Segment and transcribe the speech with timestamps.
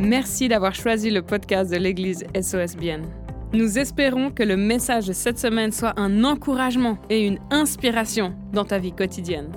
[0.00, 3.02] Merci d'avoir choisi le podcast de l'Église SOSBN.
[3.52, 8.64] Nous espérons que le message de cette semaine soit un encouragement et une inspiration dans
[8.64, 9.50] ta vie quotidienne.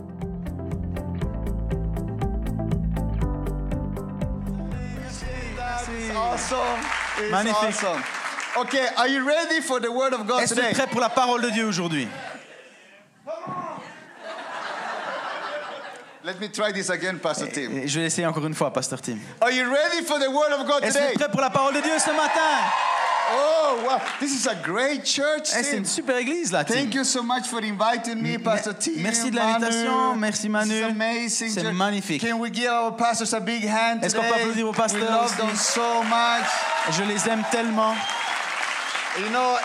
[7.31, 7.55] Magnifique.
[7.63, 8.03] awesome.
[8.57, 10.83] Okay, are you ready for the word of God Est-ce que tu es today?
[10.83, 12.07] prêt pour la parole de Dieu aujourd'hui?
[16.25, 17.85] Let me try this again, Pastor Tim.
[17.85, 19.17] Je vais essayer encore une fois, Pasteur Tim.
[19.41, 21.13] Are you ready for the word of God Est-ce que tu today?
[21.15, 22.63] es prêt pour la parole de Dieu ce matin?
[23.35, 23.99] Oh, wow.
[24.21, 25.49] This is a great church.
[25.57, 25.77] Eh, C'est Tim.
[25.79, 26.75] une super église là, Tim.
[26.75, 28.93] Thank you so much for inviting me, Pastor Tim.
[29.01, 29.51] merci de Manu.
[29.65, 30.15] l'invitation.
[30.15, 30.73] Merci, Manu.
[30.73, 31.49] Is amazing.
[31.49, 31.73] C'est church.
[31.73, 32.21] magnifique.
[32.25, 34.41] Can we give our pastors a big hand Est-ce qu'on peut today?
[34.43, 35.35] applaudir aux We pasteurs love aussi?
[35.37, 36.97] them so much.
[36.97, 37.95] Je les aime tellement.
[39.19, 39.57] You know,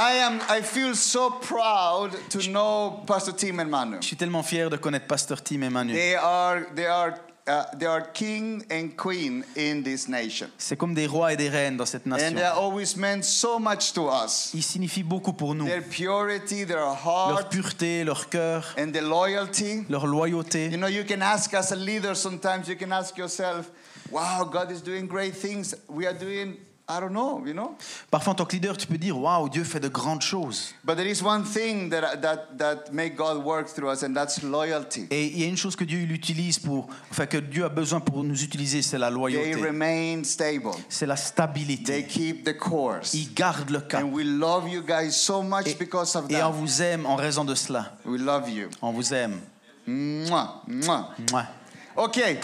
[0.00, 0.40] I am.
[0.48, 3.96] I feel so proud to know Pastor Tim and Manu.
[4.00, 5.92] Je suis tellement fier de connaître Pasteur Tim et Manu.
[5.92, 6.60] They are.
[6.76, 7.14] They are.
[7.48, 11.48] Uh, they are king and queen in this nation, C'est comme des rois et des
[11.48, 12.34] reines dans cette and nation.
[12.34, 14.50] they always meant so much to us.
[14.52, 15.64] Ils signifient beaucoup pour nous.
[15.64, 19.86] Their purity, their Leur heart, pureté, leur cœur, and their loyalty.
[19.88, 20.68] leur loyauté.
[20.68, 22.68] You know, you can ask as a leader sometimes.
[22.68, 23.70] You can ask yourself,
[24.12, 25.74] "Wow, God is doing great things.
[25.88, 26.58] We are doing.
[26.88, 27.42] I don't know.
[27.44, 27.76] You know?"
[28.10, 30.74] Parfois, en tant que leader, tu peux dire Waouh, Dieu fait de grandes choses.
[30.84, 34.42] But there is one thing that that that make God work through us, and that's
[34.42, 35.06] loyalty.
[35.10, 37.68] Et il y a une chose que Dieu il utilise pour, enfin que Dieu a
[37.68, 40.70] besoin pour nous utiliser, c'est la They loyauté, remain stable.
[40.88, 42.04] c'est la They stabilité.
[42.06, 43.14] keep the course.
[43.14, 44.02] Il garde le cap.
[44.02, 46.50] And we love you guys so much Et, because of et on that.
[46.50, 47.92] vous aime en raison de cela.
[48.06, 48.68] We love you.
[48.82, 49.40] On vous aime.
[49.86, 51.10] Mwah, mwah.
[51.30, 51.46] Mouah.
[51.96, 52.38] Okay,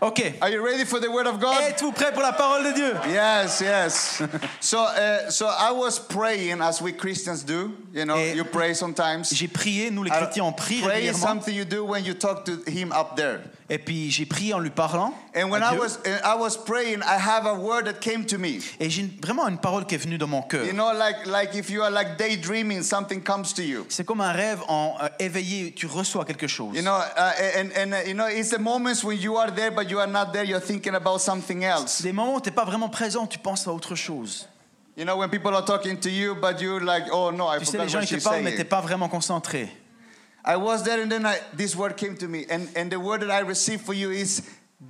[0.00, 0.20] Ok.
[0.40, 1.60] are you ready for the word of God?
[1.60, 2.94] Êtes-vous prêts pour la parole de Dieu?
[3.08, 4.22] Yes, yes.
[4.60, 7.72] so, uh, so I was praying as we Christians do.
[7.92, 9.32] You know, Et you pray sometimes.
[9.32, 11.26] J'ai prié, nous les chrétiens, on prie Pray is régulièrement.
[11.26, 13.40] something you do when you talk to Him up there.
[13.70, 15.12] Et puis j'ai prié en lui parlant.
[15.34, 18.60] And when I was I was praying, I have a word that came to me.
[18.80, 20.64] Et j'ai vraiment une parole qui est venue dans mon cœur.
[20.64, 23.84] You know, like like if you are like daydreaming, something comes to you.
[23.88, 26.74] C'est comme un rêve en euh, éveillé, tu reçois quelque chose.
[26.74, 29.70] You know, uh, and and uh, you know, it's the moments when you are there,
[29.70, 30.44] but you are not there.
[30.44, 32.02] You're thinking about something else.
[32.02, 34.48] Des moments où tu n'es pas vraiment présent, tu penses à autre chose.
[34.96, 37.66] You know, when people are talking to you, but you're like, oh no, I Tu
[37.66, 38.58] sais, forgot les gens what ils te parlent, mais saying.
[38.58, 39.68] n'es pas vraiment concentré.
[40.44, 43.20] I was there, and then I, this word came to me, and and the word
[43.20, 44.42] that I received for you is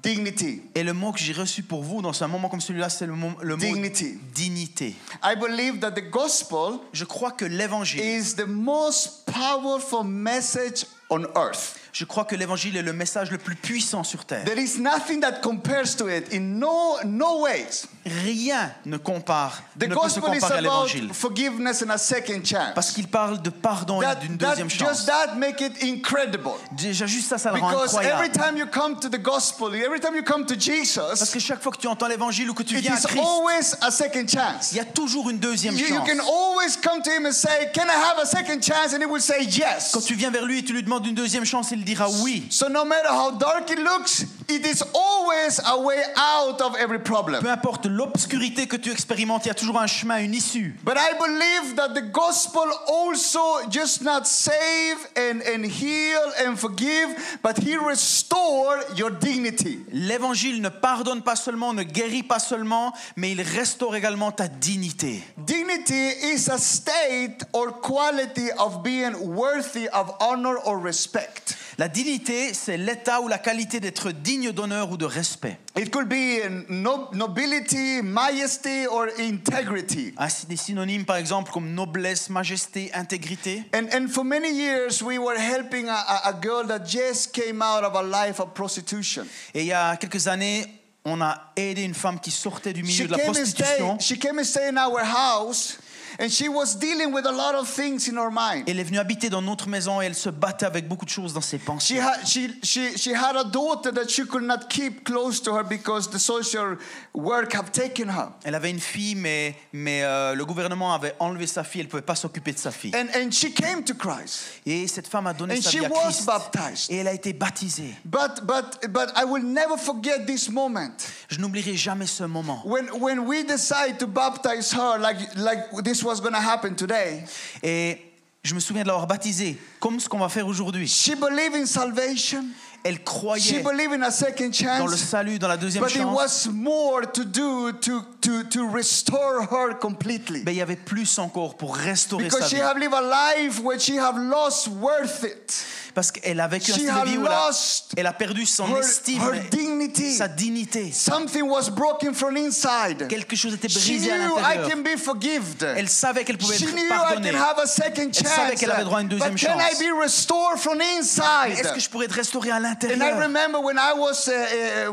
[0.03, 0.63] dignity.
[0.75, 3.15] Et le mot que j'ai reçu pour vous dans un moment comme celui-là, c'est le
[3.15, 4.19] mot, le mot Dignity.
[4.35, 4.95] dignité.
[5.23, 11.25] I believe that the gospel Je crois que l'évangile, is the most powerful message on
[11.37, 11.77] earth.
[11.99, 14.45] Je crois que l'évangile est le message le plus puissant sur terre.
[14.45, 17.89] There is nothing that compares to it in no ways.
[18.09, 21.11] Rien ne compare, The ne peut se gospel is comparer à about l'évangile.
[21.15, 22.73] forgiveness and a second chance.
[22.75, 24.89] Parce qu'il parle de pardon et That, d'une deuxième chance.
[24.89, 26.53] just that make it incredible.
[26.73, 28.33] Déjà juste ça, ça le rend Because every incroyable.
[28.33, 31.63] time you come to the gospel, every time you come to Parce Jesus, que chaque
[31.63, 34.27] fois que tu entends l'évangile ou que tu viens à is Christ, always a second
[34.29, 34.73] chance.
[34.73, 36.09] il y a toujours une deuxième You, you chance.
[36.09, 38.95] can always come to him and say, Can I have a second chance?
[38.95, 39.91] And he will say yes.
[39.93, 42.47] Quand tu viens vers lui et tu lui demandes une deuxième chance, il dira oui.
[42.51, 46.99] So no matter how dark it looks, it is always a way out of every
[46.99, 47.41] problem.
[47.43, 50.75] Peu importe l'obscurité que tu expérimentes, il y a toujours un chemin, une issue.
[50.85, 57.39] But I believe that the gospel also just not save and, and heal and forgive,
[57.43, 59.81] but he restore your dignity.
[59.93, 65.23] L'évangile ne pardonne pas seulement, ne guérit pas seulement, mais il restaure également ta dignité.
[65.37, 71.55] Dignity is a state or quality of being worthy of honor or respect.
[71.81, 75.61] La dignité, c'est l'état ou la qualité d'être digne d'honneur ou de respect.
[75.77, 80.13] It could be no, nobility, majesty, or integrity.
[80.17, 83.63] Ah, Des synonymes, par exemple, comme noblesse, majesté, intégrité.
[83.73, 87.85] And, and for many years, we were helping a, a- girl that just came out
[87.85, 89.25] of a life of prostitution.
[89.55, 90.67] Et il y a quelques années,
[91.05, 93.99] on a aidé une femme qui sortait du She milieu de la and stay, prostitution.
[94.01, 95.79] she came and stay in our house,
[96.19, 98.69] and she was dealing with a lot of things in her mind.
[98.69, 101.33] Elle est venue habiter dans notre maison et elle se battait avec beaucoup de choses
[101.33, 102.01] dans ses She pensées.
[102.01, 105.63] had, she, she, she had a daughter that she could not keep close to her
[105.63, 106.77] because the social
[107.15, 108.31] work have taken her.
[108.45, 111.91] Elle avait une fille, mais, mais euh, le gouvernement avait enlevé sa fille, elle ne
[111.91, 112.93] pouvait pas s'occuper de sa fille.
[112.95, 114.61] And, and she came to Christ.
[114.67, 116.27] Et cette femme a donné And sa she vie à was Christ.
[116.27, 116.91] baptized.
[116.91, 117.95] Et elle a été baptisée.
[118.05, 120.91] But, but, but I will never forget this moment.
[121.29, 122.63] Je n'oublierai jamais ce moment.
[122.65, 127.25] When, when we decided to baptize her, like, like this was going to happen today,
[127.63, 127.99] Et
[128.43, 130.87] je me souviens de l'avoir baptisée, comme ce qu'on va faire aujourd'hui.
[130.89, 132.45] she believed in salvation.
[132.85, 135.01] Elle She croyait believed in a second dans le chance.
[135.03, 136.15] salut, dans la deuxième But it chance.
[136.47, 140.43] was more to do to, to, to restore her completely.
[140.47, 143.61] Mais il y avait plus encore pour restaurer sa Because she have lived a life
[143.65, 145.53] where she have lost worth it.
[145.99, 148.07] Parce qu'elle a vécu un She style de had vie où elle a, lost elle
[148.07, 150.15] a perdu son her, estime, her dignity.
[150.15, 150.93] sa dignité.
[150.93, 153.09] Something was broken from inside.
[153.09, 154.69] Quelque chose était She brisé à knew I l'intérieur.
[154.71, 155.75] can be forgiven.
[155.77, 157.33] Elle savait qu'elle pouvait She être knew I pardonnée.
[157.33, 158.61] can have a second Elle savait chance.
[158.61, 159.79] qu'elle avait droit à une deuxième But can I chance.
[159.81, 161.59] be restored from Mais inside?
[161.59, 163.19] est-ce que je pourrais être restauré à And I l'intérieur?
[163.21, 164.31] remember when I was,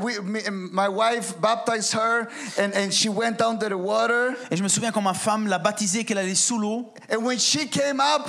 [0.02, 4.34] we, me, my wife baptized her, and, and she went down to the water.
[4.50, 6.92] Et je me souviens quand ma femme l'a baptisée, qu'elle allait sous l'eau.
[7.12, 8.28] And when she came up,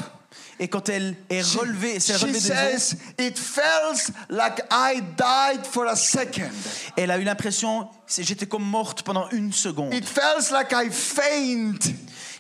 [0.59, 5.67] Et quand elle est relevée, s'est relevée des eaux, says, It felt like I died
[5.67, 6.51] for a second.
[6.97, 9.93] elle a eu l'impression, j'étais comme morte pendant une seconde.
[9.93, 11.79] It felt like I faint.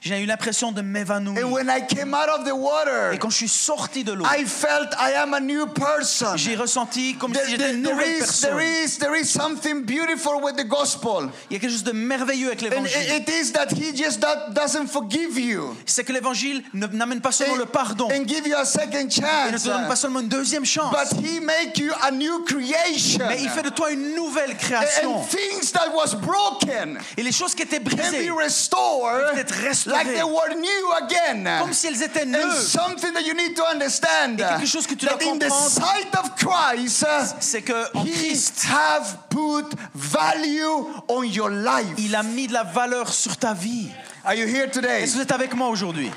[0.00, 1.42] J'ai eu l'impression de m'évanouir.
[3.12, 4.24] Et quand je suis sorti de l'eau,
[6.36, 8.50] j'ai ressenti comme si j'étais une nouvelle is, personne.
[8.56, 11.30] there, is, there is something beautiful with the gospel.
[11.50, 12.92] Il y a quelque chose de merveilleux avec l'évangile.
[15.86, 18.08] C'est que l'évangile ne- n'amène pas seulement and, le pardon.
[18.10, 19.08] and give you a second
[19.48, 20.92] Il ne te donne pas seulement une deuxième chance.
[20.94, 23.26] but he make you a new creation.
[23.28, 25.16] Mais il fait de toi une nouvelle création.
[25.20, 29.38] and things that was broken Et les choses qui étaient can brisées, be restored peuvent
[29.38, 29.95] être restaurées.
[30.04, 31.44] Like they were new again.
[31.60, 32.68] comme si elles étaient And neuves.
[32.68, 35.48] something that you need to understand Et quelque chose que tu dois that in the
[35.48, 37.06] comprendre, sight of Christ,
[37.40, 41.94] C'est que en he Christ, have put value on your life.
[41.98, 43.88] il a mis de la valeur sur ta vie.
[44.24, 45.02] Are you here today?
[45.02, 46.10] Est-ce que vous êtes avec moi aujourd'hui?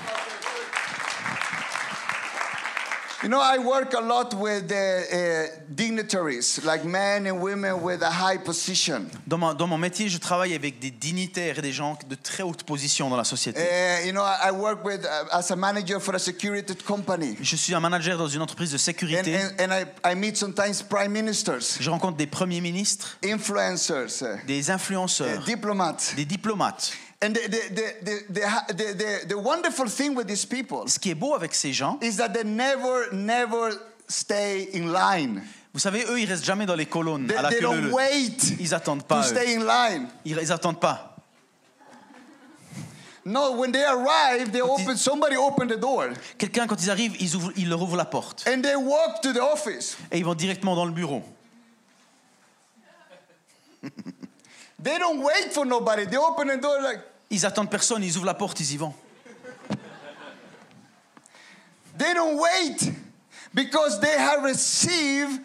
[3.21, 8.01] You know, I work a lot with uh, uh, dignitaries, like men and women with
[8.01, 9.09] a high position.
[9.27, 13.09] dans, mon métier, je travaille avec des dignitaires et des gens de très haute position
[13.09, 13.59] dans la société.
[13.59, 17.57] Uh, you know, I work with uh, as a manager for a security company, Je
[17.57, 19.35] suis un manager dans une entreprise de and, sécurité.
[19.35, 24.71] and, and I, I meet sometimes prime ministers, Je rencontre des premiers ministres, influencers, des
[24.71, 26.93] influenceurs, diplomats, des diplomates.
[27.21, 30.97] And the, the, the, the, the, the, the, the wonderful thing with these people Ce
[30.97, 33.71] qui est beau avec ces gens, is that they never, never
[34.07, 35.41] stay in line.
[35.73, 38.37] vous savez, eux, ils restent jamais dans les colonnes They, à la they don't wait
[38.59, 39.23] Ils attendent to pas.
[39.23, 40.07] stay in line.
[40.25, 41.05] Ils, ils attendent pas.
[43.25, 44.95] No, when they arrive, they open.
[44.97, 46.07] Somebody open the door,
[46.37, 49.33] Quelqu'un, quand ils arrivent, ils, ouvrent- ils leur ouvrent la porte and they walk to
[49.33, 49.97] the office.
[50.09, 51.21] et ils vont directement dans le bureau.
[54.81, 56.05] They don't wait for nobody.
[56.05, 58.93] They open the door like Ils attendent personne, ils ouvrent la porte, ils y vont.
[61.97, 62.91] they don't wait
[63.53, 65.41] because they have received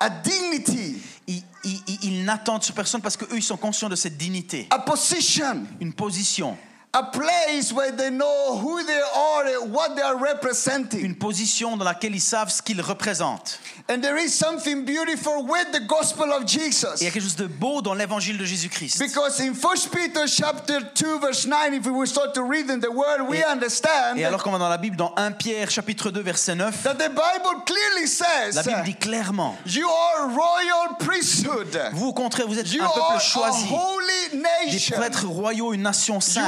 [0.00, 3.96] a dignity, Ils, ils- ils- ils n'attendent sur personne parce qu'eux, ils sont conscients de
[3.96, 4.66] cette dignité.
[4.70, 6.56] a position, Une position.
[6.94, 11.04] A place where they know who they are and what they are representing.
[11.04, 13.58] Une position dans laquelle ils savent ce qu'ils représentent.
[13.90, 16.98] And there is something beautiful with the gospel of Et il y a Jesus.
[16.98, 18.98] quelque chose de beau dans l'évangile de Jésus-Christ.
[18.98, 22.90] Because in 1 Peter chapter 2 verse 9 if we start to read in the
[22.90, 26.10] word we Et- understand Et alors qu'on va dans la Bible, dans 1 Pierre chapitre
[26.10, 30.96] 2 verset 9, that the Bible clearly says la Bible dit clairement, You are royal
[30.98, 31.78] priesthood.
[31.92, 34.40] vous au contraire, vous êtes You un are peuple choisi, holy
[34.70, 36.44] des prêtres royaux, une nation sainte.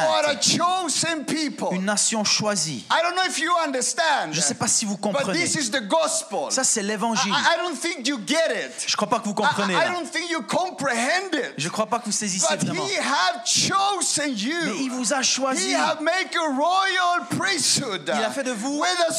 [1.73, 2.85] Une nation choisie.
[2.91, 4.33] I don't know if you understand.
[4.33, 5.39] Je ne sais pas si vous But comprenez.
[5.45, 6.51] this is the gospel.
[6.51, 7.33] Ça, c'est I, l'évangile.
[7.33, 8.85] I don't think you get it.
[8.87, 9.75] Je ne crois pas que vous I, comprenez.
[9.75, 9.91] I là.
[9.93, 11.55] don't think you comprehend it.
[11.57, 12.87] Je ne crois pas que vous saisissez But vraiment.
[12.87, 14.93] he have chosen Mais il you.
[14.95, 15.75] vous a He choisi.
[15.75, 18.03] have make a royal priesthood.
[18.15, 19.13] Il a fait de vous with a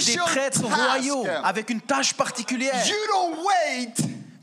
[0.00, 0.74] Des prêtres task.
[0.74, 2.74] royaux avec une tâche particulière.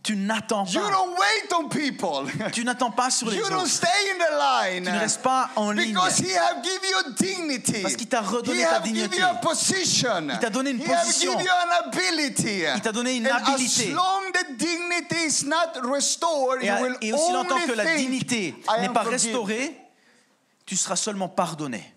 [0.05, 0.15] You don't wait.
[0.15, 0.91] Tu n'attends You pas.
[0.91, 2.51] don't wait on people.
[2.51, 4.83] Tu n'attends pas sur les You don't stay in the line.
[4.85, 5.93] Tu ne restes pas en ligne.
[5.93, 7.81] Because he have give you dignity.
[7.81, 9.09] Parce qu'il t'a redonné he ta have dignité.
[9.09, 10.27] give you a position.
[10.29, 11.37] Il t'a donné une he have position.
[11.37, 12.63] give you an ability.
[12.75, 13.91] Il t'a donné une And habilité.
[13.91, 17.71] As long the dignity is not restored, Et, you à- will et aussi longtemps que
[17.73, 19.77] la dignité n'est pas restaurée,
[20.65, 21.93] tu seras seulement pardonné.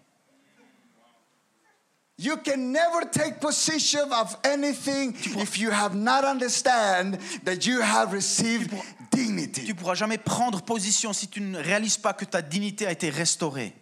[2.18, 8.14] You can never take possession of anything if you have not understand that you have
[8.14, 8.72] received
[9.10, 9.66] dignity.
[9.66, 12.92] Tu ne pourras jamais prendre position si tu ne réalises pas que ta dignité a
[12.92, 13.74] été restaurée.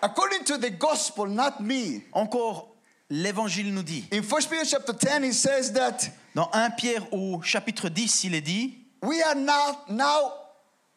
[0.00, 2.02] According to the gospel, not me.
[2.12, 2.76] Encore,
[3.10, 7.42] l'Évangile nous dit, In 1 Peter chapter 10, it says that dans 1 Pierre au
[7.42, 10.37] chapitre 10, il est dit, we are not now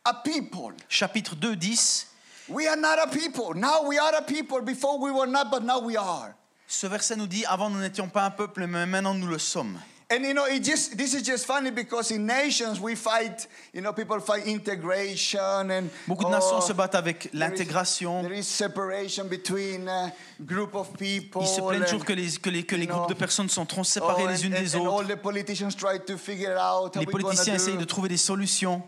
[0.06, 0.72] a people.
[0.90, 2.08] chapitre 2, 10,
[2.50, 3.54] We are not a people.
[3.54, 4.62] Now we are a people.
[4.62, 6.36] Before we were not, but now we are.
[6.68, 9.78] ce verset nous dit, avant nous n'étions pas un peuple, mais maintenant nous le sommes.
[10.10, 13.48] And you know, it just this is just funny because in nations we fight.
[13.74, 18.22] You know, people fight integration and Beaucoup de nations oh, se battent avec l'intégration.
[18.22, 20.12] There is separation between a
[20.46, 21.44] group of people.
[21.44, 23.48] Ils se plaignent toujours que les, que les, que les you know, groupes de personnes
[23.48, 25.08] sont trop oh, séparés and- les unes and- des and all autres.
[25.08, 28.82] the politicians try to figure out how Les politiciens essayent de trouver des solutions.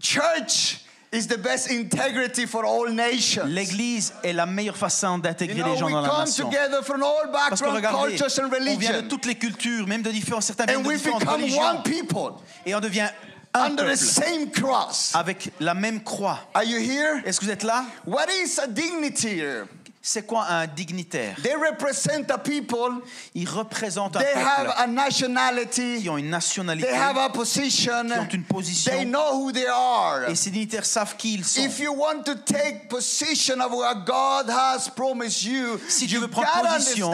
[0.00, 3.46] Church is the best integrity for all nations.
[3.46, 6.44] L'église est la meilleure façon You d'intégrer know, les gens dans la come nation.
[6.50, 9.86] together from all Parce que backgrounds, regardez, cultures, and on vient de toutes les cultures,
[9.86, 11.62] même de différents, certains and de we différentes become religions.
[11.62, 12.34] one people
[12.66, 13.08] Et on devient
[13.54, 15.12] un under the same cross.
[15.14, 16.38] avec la même croix.
[16.54, 17.22] Are you here?
[17.24, 17.86] Est-ce que vous êtes là?
[18.06, 19.66] What is a dignity here?
[20.10, 21.36] C'est quoi un dignitaire?
[21.42, 23.02] They represent a people.
[23.34, 26.00] Ils représentent un They have peuple a nationality.
[26.00, 28.06] qui ont une nationalité They have a position.
[28.06, 28.90] qui ont une position.
[28.90, 30.30] They know who they are.
[30.30, 31.60] et ces dignitaires savent qui ils sont.
[31.60, 36.20] If you want to take position of what God has promised you, Si tu you
[36.22, 37.10] veux prendre position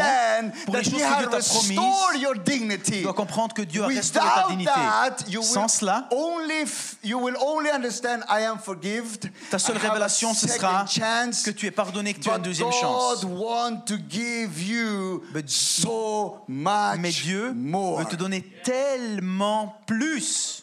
[0.65, 3.03] pour les choses que Dieu t'a promises, your Tu dignity.
[3.03, 4.71] dois comprendre que Dieu a restauré ta dignité.
[4.73, 9.33] that, you Sans cela, only f- you will only understand I am forgived.
[9.51, 11.43] ta seule I have révélation, ce sera chance.
[11.43, 13.25] que tu es pardonné, que tu as une deuxième God chance.
[13.25, 17.99] want to give you But- so much Mais Dieu more.
[18.01, 20.63] veut te donner tellement plus.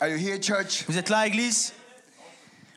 [0.00, 0.84] Are you here, church?
[0.88, 1.72] Vous êtes là, Église?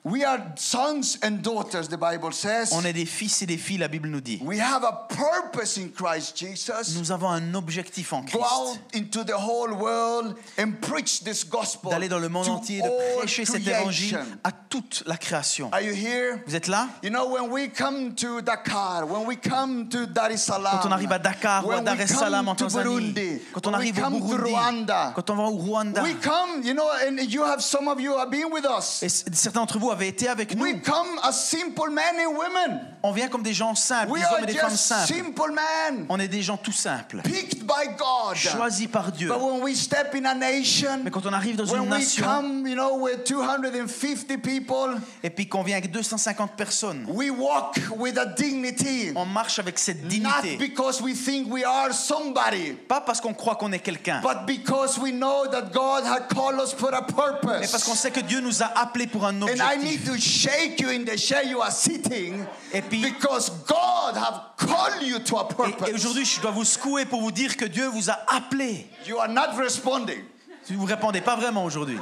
[0.03, 2.70] We are sons and daughters, the Bible says.
[2.74, 4.39] On est des fils et des filles, la Bible nous dit.
[4.43, 6.98] We have a purpose in Christ Jesus.
[6.98, 8.43] Nous avons un objectif en Go Christ.
[8.51, 13.17] out into the whole world and preach this gospel D'aller dans le monde entier, de
[13.20, 15.70] prêcher cet évangile à toute la création.
[15.72, 16.41] Are you here?
[16.48, 16.88] Vous êtes là?
[17.03, 20.88] You know, when we come to Dakar, when we come to Dar es Salaam, Quand
[20.89, 22.84] on arrive à Dakar ou à when Dar we es Salaam en come to Tanzanie,
[23.13, 26.15] Burundi, quand on arrive au come to Burundi, Rwanda, quand on va au Rwanda, we
[26.24, 29.03] come, you know, and you have some of you have been with us.
[29.03, 32.81] et c- certains d'entre vous été avec We nous, come as simple men and women.
[33.03, 35.13] on vient comme des gens simples, We des hommes are et des femmes just simples.
[35.13, 38.36] simple men, On est des gens tout simples, picked by God.
[38.36, 39.27] choisis par Dieu.
[39.27, 42.00] But when we step in a nation, Mais quand on arrive dans when une we
[42.00, 47.29] nation, come, you know, with 250 people, et puis qu'on vient avec 250 personnes, we
[47.31, 49.12] walk with a dignity.
[49.15, 50.57] on marche avec cette Not dignité.
[50.57, 54.98] because we think we are somebody, Pas parce qu'on croit qu'on est quelqu'un, but because
[55.00, 58.00] we know that God had called us for a mais parce qu'on purpose.
[58.00, 59.80] sait que Dieu nous a appelés pour un And I objectif.
[59.81, 64.41] Need to shake you in the chair you are sitting Et puis- because God have
[64.57, 65.89] called you to a Et, purpose.
[65.89, 68.88] et aujourd'hui, je dois vous secouer pour vous dire que Dieu vous a appelé.
[69.07, 70.23] You are not responding.
[70.63, 72.00] Si vous répondez pas vraiment aujourd'hui.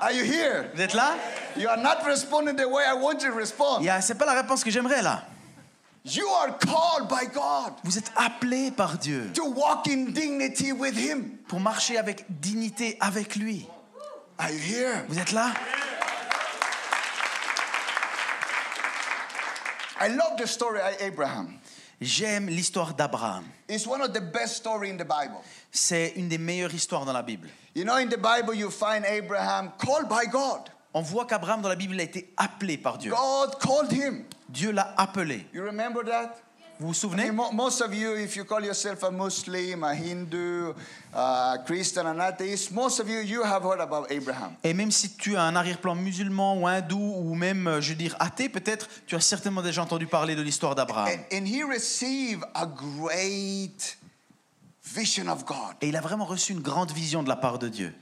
[0.00, 0.70] Are you here?
[0.74, 1.14] Vous êtes là?
[1.56, 3.78] You are not responding the way I want you to respond.
[3.80, 5.22] Il y a- C'est pas la réponse que j'aimerais là.
[6.04, 10.96] You are called by God Vous êtes appelés par Dieu to walk in dignity with
[10.98, 11.38] Him.
[11.46, 13.68] pour marcher avec dignité avec lui.
[14.36, 15.04] Are you here?
[15.08, 15.52] Vous êtes là?
[20.02, 21.60] I love the story of Abraham.
[22.00, 23.44] J'aime l'histoire d'Abraham.
[23.68, 25.40] It's one of the best stories in the Bible.
[25.70, 27.48] C'est une des meilleures histoires dans la Bible.
[27.76, 30.70] You know, in the Bible, you find Abraham called by God.
[30.92, 33.12] On voit qu'Abraham dans la Bible a été appelé par Dieu.
[33.12, 34.24] God called him.
[34.48, 35.46] Dieu l'a appelé.
[35.54, 36.34] You remember that?
[36.80, 37.24] Vous vous I souvenez?
[37.26, 40.72] mean, mo- most of you, if you call yourself a Muslim, a Hindu,
[41.14, 44.54] a Christian, an atheist, most of you, you have heard about Abraham.
[44.64, 47.94] Et même si tu as un arrière-plan musulman ou hindou ou même, euh, je veux
[47.96, 51.08] dire, athée peut-être, tu as certainement déjà entendu parler de l'histoire d'Abraham.
[51.08, 53.96] And, and he received a great
[54.84, 55.76] vision of God.
[55.82, 57.94] Et il a vraiment reçu une grande vision de la part de Dieu.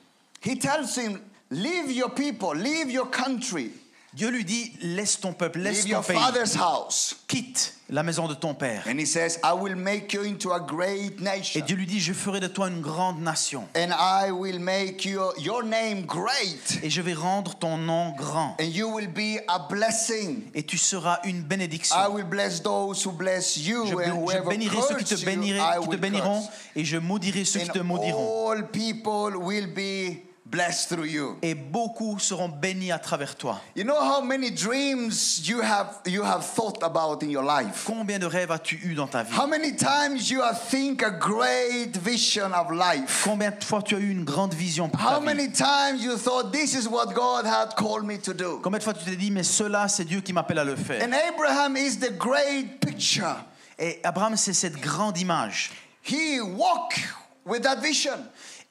[0.44, 1.18] He tells him,
[1.50, 3.72] Leave your people, leave your country,
[4.12, 7.16] Dieu lui dit, laisse ton peuple, laisse leave ton your pays, father's house.
[7.28, 8.82] quitte la maison de ton père.
[8.88, 11.64] And he says, I will make you into a great Et nation.
[11.64, 13.68] Dieu lui dit, je ferai de toi une grande nation.
[13.76, 16.80] And I will make your, your name great.
[16.82, 18.56] Et je vais rendre ton nom grand.
[18.60, 20.42] And you will be a blessing.
[20.54, 21.96] Et tu seras une bénédiction.
[21.96, 23.86] I will bless those who bless you.
[23.86, 26.52] Je, and je bénirai ceux qui te, you, qui béniront curse.
[26.74, 28.50] et je maudirai ceux qui te maudiront.
[28.50, 31.36] all people will be blessed through you.
[31.42, 33.60] Et beaucoup seront bénis à travers toi.
[33.76, 37.84] You know how many dreams you have you have thought about in your life?
[37.86, 39.32] Combien de rêves as-tu eu dans ta vie?
[39.36, 43.22] How many times you have think a great vision of life?
[43.24, 45.26] Combien de fois tu as eu une grande vision pour ta How vie?
[45.26, 48.60] many times you thought this is what God had called me to do?
[48.62, 51.02] Combien de fois tu t'es dit, mais cela, c'est Dieu qui m'appelle à le faire
[51.02, 53.36] And Abraham is the great picture.
[53.78, 55.70] Et Abraham, c'est cette grande image.
[56.02, 56.98] He walked
[57.46, 58.16] with that vision.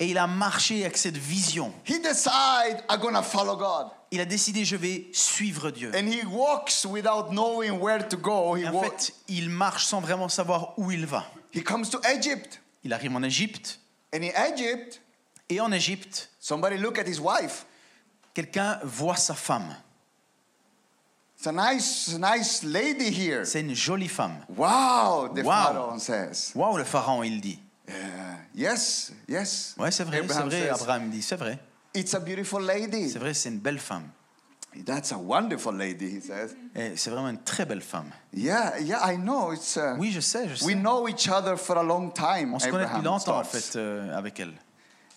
[0.01, 1.73] Et il a marché avec cette vision.
[1.85, 3.87] He decided I'm gonna follow God.
[4.11, 5.91] Il a décidé, je vais suivre Dieu.
[5.93, 8.55] And he walks without knowing where to go.
[8.55, 11.25] He, Et en wa- fait, il marche sans vraiment savoir où il va.
[11.53, 12.61] he comes to Egypt.
[12.83, 13.79] Il arrive en Égypte.
[14.15, 15.01] And in Egypt,
[15.49, 17.65] Et en Égypte, somebody look at his wife.
[18.33, 19.75] quelqu'un voit sa femme.
[21.37, 23.45] It's a nice, nice lady here.
[23.45, 24.45] C'est une jolie femme.
[24.49, 25.51] Wow, the Wow.
[25.51, 26.51] Pharaoh says.
[26.55, 27.59] Waouh, le pharaon, il dit.
[27.89, 29.75] Yeah, yes, yes.
[29.77, 30.69] Ouais, c'est vrai, c'est vrai.
[30.69, 31.59] Abraham dit, c'est vrai.
[31.93, 33.09] It's a beautiful lady.
[33.09, 34.09] C'est vrai, c'est une belle femme.
[34.85, 36.55] That's a wonderful lady, he says.
[36.75, 38.11] Et c'est vraiment une très belle femme.
[38.31, 39.51] Yeah, yeah, I know.
[39.51, 40.79] It's uh, Oui, je sais, je we sais.
[40.79, 42.53] know each other for a long time.
[42.53, 43.47] On se connaît depuis longtemps, en starts.
[43.47, 44.53] fait, euh, avec elle.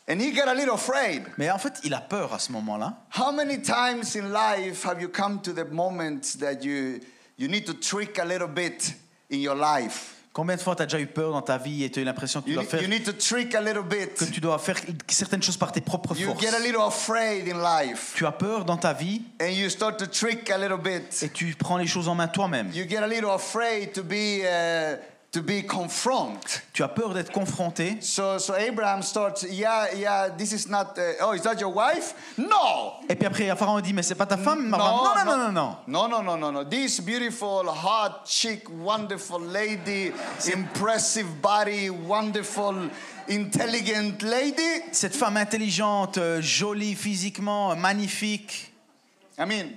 [0.09, 1.25] And he got a little afraid.
[1.37, 3.05] Mais en fait, il a peur à ce moment-là.
[3.19, 6.99] How many times in life have you come to the moment that you,
[7.37, 8.95] you need to trick a little bit
[9.31, 10.15] in your life?
[10.33, 12.05] Combien de fois tu as déjà eu peur dans ta vie et tu as eu
[12.07, 14.15] l'impression que tu dois faire, you need to trick a little bit.
[14.15, 16.41] que tu dois faire certaines choses par tes propres You forces?
[16.41, 19.99] get a little afraid in life Tu as peur dans ta vie and you start
[19.99, 21.23] to trick a little bit.
[21.23, 22.71] et tu prends les choses en main toi-même.
[22.73, 24.97] You get a little afraid to be, uh,
[25.33, 26.63] to be confront.
[26.75, 27.97] Tu as peur d'être confronté.
[28.03, 32.15] So, so Abraham starts, yeah, yeah, this is not, uh, oh, is that your wife?
[32.37, 33.01] No!
[33.09, 35.53] Et puis après, Pharaon dit Mais c'est pas ta femme Abraham, non, non, non, non,
[35.53, 35.77] non.
[35.87, 36.65] No, no, no, no, no.
[36.65, 40.13] This beautiful, hot, chic, wonderful lady,
[40.53, 42.91] impressive body, wonderful,
[43.27, 44.83] intelligent lady.
[44.93, 48.71] Cette femme intelligente, euh, jolie physiquement, magnifique.
[49.39, 49.77] I mean,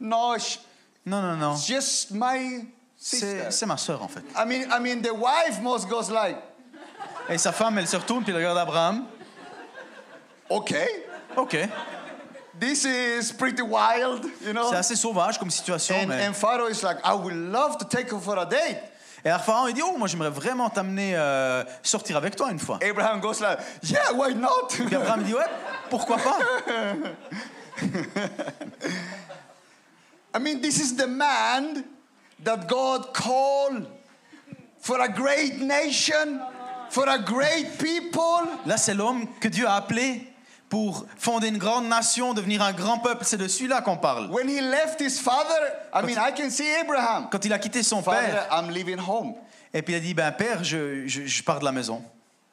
[0.00, 0.58] no, sh-
[1.04, 1.56] Non, non, non.
[1.56, 2.64] just my
[3.04, 3.50] sister.
[3.50, 4.22] C'est ma sœur en fait.
[4.34, 6.36] I mean, I mean, the wife most goes like,
[7.28, 9.06] Et sa femme, elle se retourne puis elle regarde Abraham.
[10.50, 11.04] okay,
[11.36, 11.56] Ok.
[12.58, 14.70] this is pretty wild, you know?
[14.70, 15.96] C'est assez sauvage comme situation.
[15.96, 16.26] And, mais...
[16.26, 18.78] and Pharaoh is like, I would love to take her for a date.
[19.24, 22.58] Et alors Pharaon, il dit Oh, moi j'aimerais vraiment t'amener euh, sortir avec toi une
[22.58, 22.78] fois.
[22.82, 24.68] Abraham goes like, yeah, why not?
[24.68, 25.46] Puis Abraham dit Ouais,
[25.88, 26.38] pourquoi pas?
[30.34, 31.84] I mean, this is the man
[32.44, 33.86] that God called
[34.78, 36.40] for a great nation,
[36.90, 38.46] for a great people.
[38.66, 40.28] Là, c'est l'homme que Dieu a appelé
[40.68, 43.24] pour fonder une grande nation, devenir un grand peuple.
[43.24, 44.28] C'est de celui-là qu'on parle.
[44.30, 47.28] When he left his father, I mean, I can see Abraham.
[47.30, 49.34] Quand il a quitté son Father, père, I'm leaving home.
[49.72, 52.02] et puis il a dit Ben, père, je, je, je pars de la maison.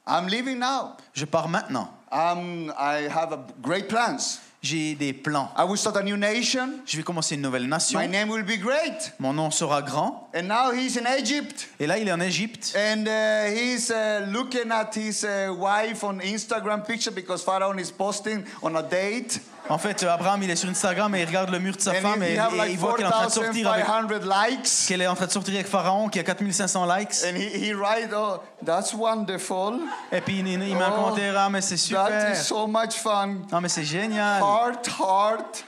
[0.08, 0.96] I'm leaving now.
[1.14, 1.90] Je pars maintenant.
[2.12, 4.40] Um, I have a great plans.
[4.64, 5.50] J'ai des plans.
[5.58, 6.82] I will start a new nation.
[6.86, 7.98] Je vais commencer une nouvelle nation.
[7.98, 9.12] My name will be great.
[9.18, 10.28] Mon nom sera grand.
[10.36, 11.68] And now he's in Egypt.
[11.80, 12.76] Et là, il est en Égypte.
[12.76, 17.92] And uh, he's uh, looking at his uh, wife on Instagram picture because Pharaoh is
[17.92, 19.40] posting on a date.
[19.72, 21.92] En fait, euh, Abraham, il est sur Instagram et il regarde le mur de sa
[21.92, 22.38] And femme et,
[22.70, 24.88] il voit qu'elle est en train de sortir avec, 4,500 likes.
[24.88, 27.24] qu'elle est en train de sortir avec Pharaon, qui a 4500 likes.
[27.24, 29.80] And he, he write, oh, that's wonderful.
[30.12, 32.32] Et puis il, il met un Oh, commentaire, ah mais c'est That super.
[32.34, 33.38] is so much fun.
[33.50, 34.42] Ah mais c'est génial.
[34.42, 35.64] Heart, heart,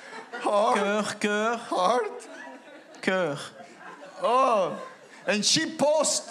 [0.46, 2.30] heart, Cœur, cœur, heart.
[3.02, 3.52] cœur.
[4.22, 4.72] Oh,
[5.30, 6.26] and she post,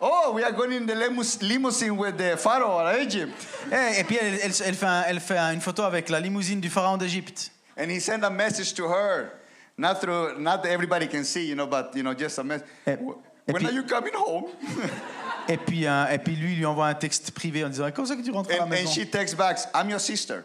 [0.00, 0.94] oh, we are going in the
[1.40, 3.32] limousine with the Pharaoh of Egypt?
[3.72, 6.60] Eh, et puis elle, elle- elle fait, un- elle fait une photo avec la limousine
[6.60, 7.50] du pharaon d'Égypte.
[7.78, 9.30] And he sent a message to her.
[9.76, 12.66] Not through, not everybody can see, you know, but, you know, just a message.
[12.86, 13.16] Eh, When
[13.48, 14.44] et puis- are you coming home?
[15.46, 18.16] Et puis, euh, et puis lui, lui envoie un texte privé en disant Comment ça
[18.16, 18.90] que tu rentres à la And, and maison?
[18.90, 20.36] she texts back, I'm your sister.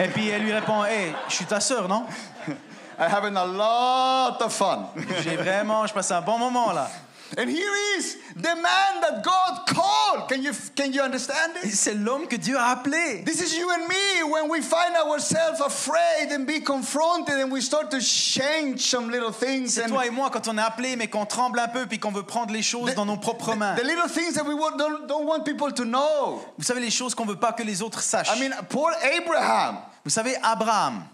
[0.00, 2.04] Et puis elle lui répond Hey, je suis ta sœur, non?
[2.98, 4.88] I'm having a lot of fun.
[5.22, 6.90] J'ai vraiment, je passe un bon moment là.
[7.36, 10.28] and here is the man that God called.
[10.28, 11.78] Can you, can you understand this?
[11.80, 13.24] C'est l'homme que Dieu a appelé.
[13.24, 17.60] This is you and me when we find ourselves afraid and be confronted and we
[17.60, 19.74] start to change some little things.
[19.74, 22.12] C'est toi et moi quand on est appelé, mais qu'on tremble un peu, puis qu'on
[22.12, 23.76] veut prendre les choses dans nos propres mains.
[23.76, 26.42] the little things that we don't, don't want people to know.
[26.58, 28.30] Vous savez, les choses qu'on veut pas que les autres sachent.
[28.36, 29.78] I mean, poor Abraham.
[30.04, 31.04] Vous savez, Abraham,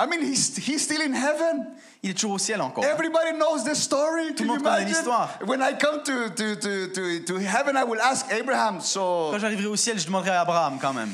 [0.00, 1.66] I mean, he's, he's still in heaven.
[2.02, 2.84] il est toujours au ciel encore.
[2.84, 4.34] Everybody knows the story.
[4.34, 5.38] Can le monde connaît l'histoire.
[5.46, 9.40] When I come to, to, to, to, to heaven, I will ask Abraham, so Quand
[9.40, 11.12] j'arriverai au ciel, je demanderai à Abraham quand même.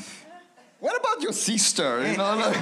[0.81, 2.05] What about your sister?
[2.07, 2.55] You know, like,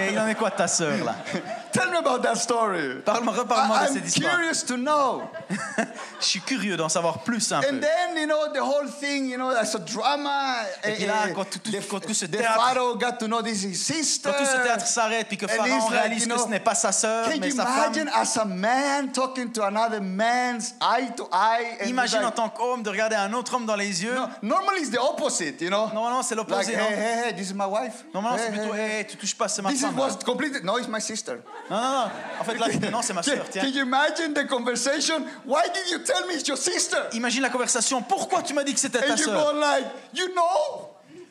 [0.00, 1.14] Et il en est quoi de ta sœur là?
[1.72, 3.00] Tell me about that story.
[3.02, 4.32] Parle-moi, reparle-moi de cette I'm histoire.
[4.34, 5.22] curious to know.
[6.20, 7.66] Je suis curieux d'en savoir plus un peu.
[7.68, 10.56] And then, you know, the whole thing, you know, as a drama.
[10.84, 13.12] Et puis eh, là, eh, quand tout- tout- the, quand tout ce théâtre- Pharaoh got
[13.18, 14.30] to know this is his sister.
[14.30, 16.74] Quand tout ce théâtre s'arrête, puis que Pharaon like, réalise you que ce n'est pas
[16.74, 17.84] sa sœur, Can mais you sa femme.
[17.94, 21.78] imagine as a man talking to another man's eye to eye?
[21.80, 24.14] and Imagine en like, tant qu'homme de regarder un autre homme dans les yeux.
[24.14, 25.88] no, normally it's the opposite, you know?
[25.94, 28.04] Normalement, c'est Like, l'opposé, non hey, hey, this is my wife?
[28.14, 28.98] Normalement, Hey, c'est plutôt, hey, hey.
[29.00, 29.96] hey, tu touches pas, c'est ma This is femme.
[29.98, 30.24] was là.
[30.24, 30.60] completely.
[30.62, 31.40] No, it's my sister.
[31.70, 32.10] Non, non, non.
[32.40, 33.62] En fait, là, non, c'est ma Can, sœur, tiens.
[33.62, 35.24] can you imagine the conversation?
[35.44, 37.08] Why did you tell me it's your sister?
[37.12, 38.02] Imagine la conversation.
[38.02, 39.52] Pourquoi tu m'as dit que c'était ta And you sœur?
[39.52, 40.88] go like, you know,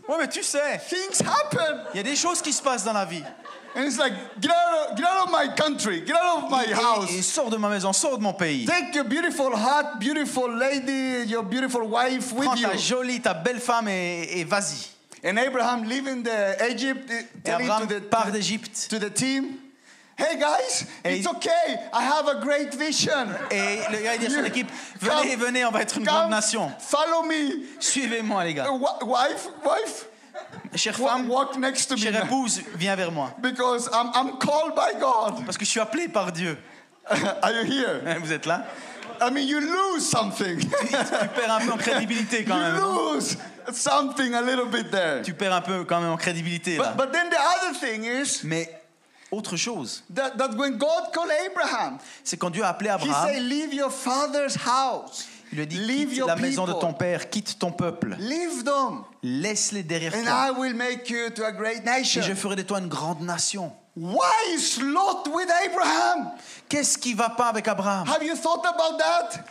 [0.09, 1.85] Ouais, mais tu sais, things happen.
[1.93, 3.23] il y a des choses qui se passent dans la vie.
[3.73, 6.65] And it's like, get out of, get out of my country, get out of my
[6.65, 7.09] Et, house.
[7.09, 8.65] et sors de ma maison, sors de mon pays.
[8.65, 12.67] Take your beautiful, hot, beautiful lady, your beautiful wife with Prends you.
[12.67, 14.89] ta jolie, ta belle femme et, et vas-y.
[15.23, 17.07] And Abraham leaving the Egypt,
[17.43, 18.89] telling Abraham to the, part d'Égypte.
[18.89, 19.59] to the team,
[20.17, 21.77] hey guys, Et it's okay.
[21.93, 23.27] I have a great vision.
[23.51, 24.67] Et le gars il dit à son équipe
[24.99, 26.71] come- Venez, venez, on va être une Come, grande nation.
[26.79, 27.65] Follow me.
[27.79, 28.65] Suivez-moi, les gars.
[28.67, 30.05] Uh, wi- wife, wife,
[30.75, 32.23] Chère femme, walk next to me chère now.
[32.25, 33.31] épouse, viens vers moi.
[33.41, 35.45] because I'm, I'm called by God.
[35.45, 36.57] Parce que je suis appelé par Dieu.
[37.43, 38.01] Are you here?
[38.23, 38.65] Vous êtes là?
[39.21, 40.59] I mean, you lose something.
[40.59, 42.75] tu perds un peu en crédibilité quand même.
[42.75, 43.37] you lose
[43.71, 45.21] something a little bit there.
[45.23, 46.93] Tu perds un peu quand même en crédibilité là.
[46.97, 48.81] But, but then the other thing is Mais
[49.31, 53.27] autre chose, that, that when God called Abraham, c'est quand Dieu a appelé He Abraham,
[53.27, 56.73] said, Leave your father's house, il lui a dit leave quitte your la maison de
[56.73, 58.17] ton père, quitte ton peuple,
[59.21, 60.47] laisse-les derrière and toi.
[60.47, 63.71] I will make you to a great Et je ferai de toi une grande nation.
[63.95, 66.31] Why is Lot with Abraham?
[66.69, 69.49] Qu'est-ce qui va pas avec Abraham Have you thought about that?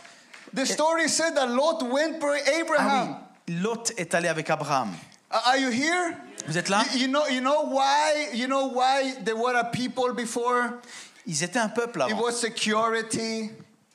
[0.53, 3.15] The story said that Lot went for Ah Abraham.
[3.47, 4.89] oui, Lot est allé avec Abraham.
[5.29, 6.17] Are you here?
[6.47, 8.29] Vous êtes là You, you know, you know why?
[8.33, 10.81] You know why there were a people before?
[11.27, 13.51] Ils étaient un peuple It was security.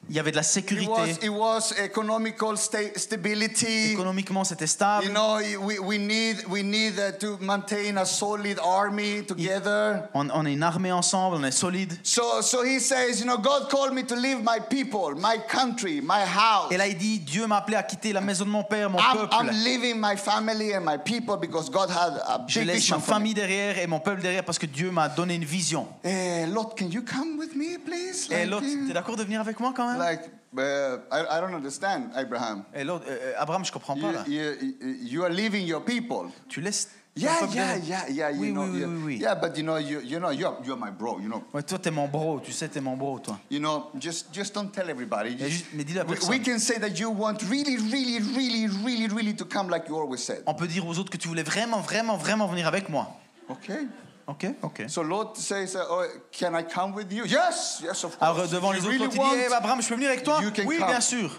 [0.08, 1.24] Il y avait de la It was, sécurité.
[1.26, 3.92] it was economical sta- stability.
[3.92, 5.04] Économiquement, c'était stable.
[5.06, 10.02] You know, we, we need we need uh, to maintain a solid army together.
[10.14, 11.92] On, on est une armée ensemble, on est solide.
[12.02, 16.00] So so he says, you know, God called me to leave my people, my country,
[16.00, 16.70] my house.
[16.70, 18.98] Et là, il dit Dieu m'a appelé à quitter la maison de mon père, mon
[18.98, 19.34] I'm, peuple.
[19.34, 22.96] I'm leaving my family and my people because God had a Je big laisse vision
[22.96, 25.88] ma famille derrière et mon peuple derrière parce que Dieu m'a donné une vision.
[26.04, 28.28] Eh, Lot, can you come with me, please?
[28.30, 28.48] Eh,
[28.86, 32.64] t'es d'accord de venir avec moi quand même like uh, I, I don't understand, Abraham.
[32.74, 34.24] Et l'autre, euh, euh, Abraham, je comprends pas You, là.
[34.26, 36.30] you, you are leaving your people.
[36.48, 36.88] Tu laisses.
[37.18, 38.30] Yeah, yeah, yeah, yeah.
[38.30, 39.18] You Oui, know, oui, you- oui, oui.
[39.22, 41.18] yeah, but you know, you, you know, you're, you're my bro.
[41.18, 43.38] You know, Ouais, toi, t'es mon bro, tu sais, t'es mon bro, toi.
[43.50, 43.86] you know.
[43.98, 45.34] Just, just don't tell everybody.
[45.40, 46.28] Mais juste- mais dis-le à we, personne.
[46.30, 49.96] we can say that you want really, really, really, really, really to come, like you
[49.96, 50.42] always said.
[50.46, 53.08] On peut dire aux autres que tu voulais vraiment, vraiment, vraiment venir avec moi.
[53.48, 53.86] Okay.
[54.26, 54.82] Ok, ok.
[54.88, 58.22] So Lot says, uh, oh, "Can I come with you?" Yes, yes, of course.
[58.22, 60.24] Alors devant les you autres, really l'autre, il dit Eh, Abraham, je peux venir avec
[60.24, 60.40] toi?
[60.42, 60.88] You can Oui, come.
[60.88, 61.30] bien sûr.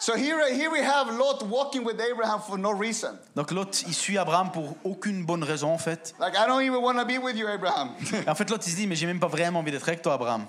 [0.00, 3.18] So here, here we have Lot walking with Abraham for no reason.
[3.36, 6.14] Donc l'autre, il suit Abraham pour aucune bonne raison en fait.
[6.18, 7.90] Like I don't even want to be with you, Abraham.
[8.26, 10.46] En fait, il se dit Mais j'ai même pas vraiment envie d'être avec toi, Abraham.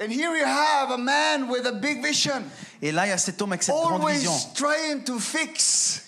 [0.00, 2.42] and here we have a man with a big vision,
[2.82, 6.02] Et là, il y a cet homme avec cette grande always vision, trying to fix,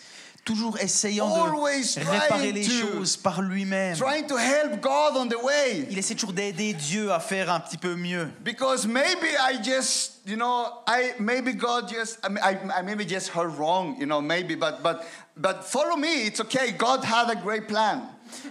[0.51, 3.97] toujours essayant Always de réparer les to- choses par lui-même.
[3.97, 5.87] trying to help God on the way.
[5.91, 8.29] Il essaie toujours d'aider Dieu à faire un petit peu mieux.
[8.45, 13.57] Because maybe I just, you know, I maybe God just, I, I maybe just heard
[13.57, 14.99] wrong, you know, maybe, but but
[15.37, 16.27] but follow me.
[16.27, 16.73] It's okay.
[16.73, 18.03] God had a great plan.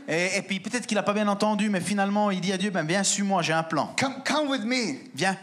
[0.08, 2.70] Et, et puis peut-être qu'il n'a pas bien entendu, mais finalement, il dit à Dieu
[2.70, 3.94] ben, Viens, suis-moi, j'ai un plan.
[4.00, 5.00] Come come with me.
[5.16, 5.38] Viens.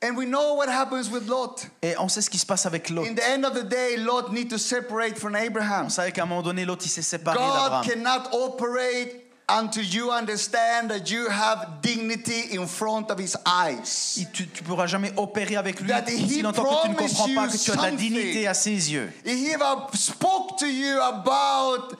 [0.00, 1.66] And we know what happens with Lot.
[1.82, 3.04] Et on sait ce qui se passe avec Lot.
[3.04, 5.86] In the end of the day, Lot need to separate from Abraham.
[5.86, 7.82] On savait qu'à un moment donné, Lot, il s'est séparé d'Abraham.
[7.84, 14.14] God cannot operate until you understand that you have dignity in front of his eyes.
[14.18, 17.48] Il- Tu ne pourras jamais opérer avec lui That he que tu ne comprends pas
[17.48, 19.10] que tu as de la dignité à ses yeux.
[19.24, 21.96] He have spoke to you about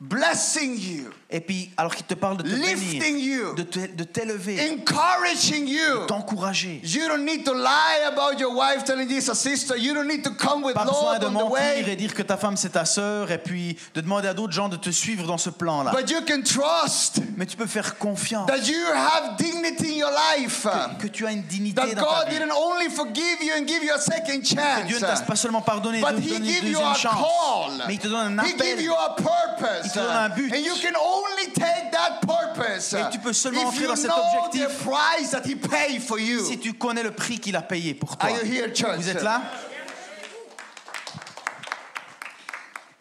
[0.00, 3.54] blessing you, Et puis, alors qu'il te parle de te Lifting bénir, you.
[3.54, 6.06] de te- de t'élever, encouraging you.
[6.08, 6.80] t'encourager.
[6.82, 9.76] You don't need to lie about your wife telling this a sister.
[9.76, 12.14] You don't need to come with Pas besoin Lord de on the mentir et dire
[12.14, 14.90] que ta femme c'est ta sœur et puis de demander à d'autres gens de te
[14.90, 15.92] suivre dans ce plan-là.
[15.92, 20.10] But you can trust Mais tu peux faire confiance that you have dignity in your
[20.36, 20.66] life.
[20.98, 22.38] que tu as une dignité That dans ta God vie.
[22.38, 25.62] didn't only forgive you and give you a second Que Dieu ne t'a pas seulement
[25.62, 27.84] pardonné but te He donné give une a chance, call.
[27.86, 28.80] mais il te donne un He give appel.
[28.82, 29.84] you a purpose.
[29.84, 30.52] Il te donne un but.
[30.52, 31.19] And you can only
[31.54, 34.84] take that purpose Et tu peux seulement if entrer you dans cet know objectif the
[34.84, 36.44] price that He paid for you.
[36.44, 38.30] si tu connais le prix qu'il a payé pour toi.
[38.30, 38.96] Are you here, church?
[38.96, 39.42] Vous êtes là?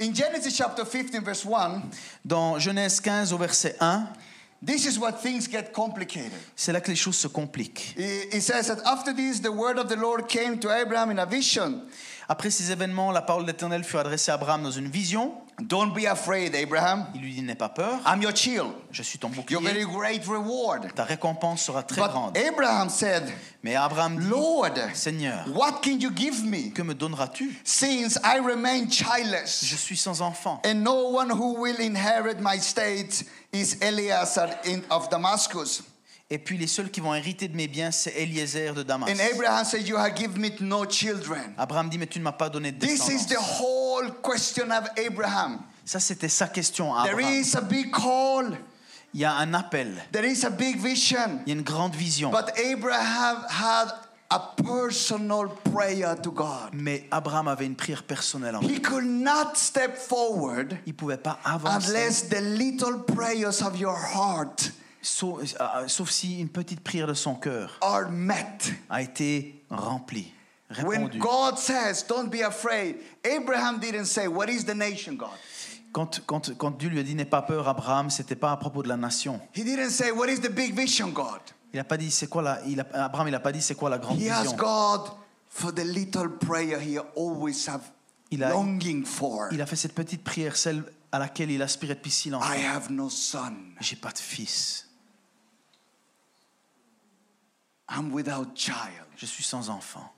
[0.01, 1.81] In Genesis chapter 15, verse 1,
[2.23, 4.07] Dans Genèse 15 au verset 1,
[4.65, 6.31] this is what things get complicated.
[6.55, 7.95] c'est là que les choses se compliquent.
[7.97, 11.19] It it says that after this, the word of the Lord came to Abraham in
[11.19, 11.81] a vision.
[12.29, 15.33] Après ces événements, la parole de l'Éternel fut adressée à Abraham dans une vision.
[15.61, 17.05] Don't be afraid, Abraham.
[17.15, 18.71] Il lui dit N'aie pas peur, I'm your shield.
[18.91, 20.93] je suis ton Your very great reward.
[20.95, 22.37] Ta récompense sera très But grande.
[22.37, 23.23] Abraham said,
[23.63, 28.39] Mais Abraham dit Lord, Seigneur, what can you give me que me donneras-tu since I
[28.39, 30.61] remain Je childless suis sans enfant.
[30.65, 34.49] and no one who will inherit my state is Eleazar
[34.89, 35.83] of Damascus?
[36.31, 39.09] Et puis les seuls qui vont hériter de mes biens, c'est Eliezer de Damas.
[39.09, 41.55] And Abraham said, You have given me no children.
[41.57, 44.87] Abraham dit Mais tu ne m'as pas donné de This is the whole question of
[44.95, 45.59] Abraham.
[45.83, 48.59] Ça, c'était sa question à There is a big call,
[49.11, 51.41] Il y a un appel, there is a big vision.
[51.47, 52.29] il y a une grande vision.
[52.29, 53.87] But Abraham had
[54.29, 56.69] a personal prayer to God.
[56.73, 58.61] Mais Abraham avait une prière personnelle en.
[58.61, 63.79] He could not step forward Il ne pouvait pas avancer, unless the little prayers of
[63.79, 67.79] your heart sauf, euh, sauf si une petite prière de son cœur
[68.89, 70.31] a été remplie,
[70.83, 71.07] When.
[71.17, 75.29] God says, Don't be afraid, Abraham didn't say, What is the nation, God?
[75.91, 78.83] Quand, quand, quand Dieu lui a dit N'aie pas peur, Abraham, c'était pas à propos
[78.83, 79.41] de la nation.
[79.55, 81.39] He didn't say, What is the big vision, God?
[81.73, 83.73] Il a pas dit c'est quoi la, il a- Abraham, il n'a pas dit c'est
[83.75, 84.57] quoi la grande He asked vision?
[84.57, 85.11] God,
[85.49, 87.81] for the little prayer he always have
[88.29, 89.47] Il a- longing for.
[89.51, 92.45] Il a fait cette petite prière, celle à laquelle il aspirait depuis si longtemps.
[92.53, 93.53] I have no son.
[93.79, 94.87] J'ai pas de fils.
[97.89, 99.05] I'm without child.
[99.17, 100.09] Je suis sans enfant.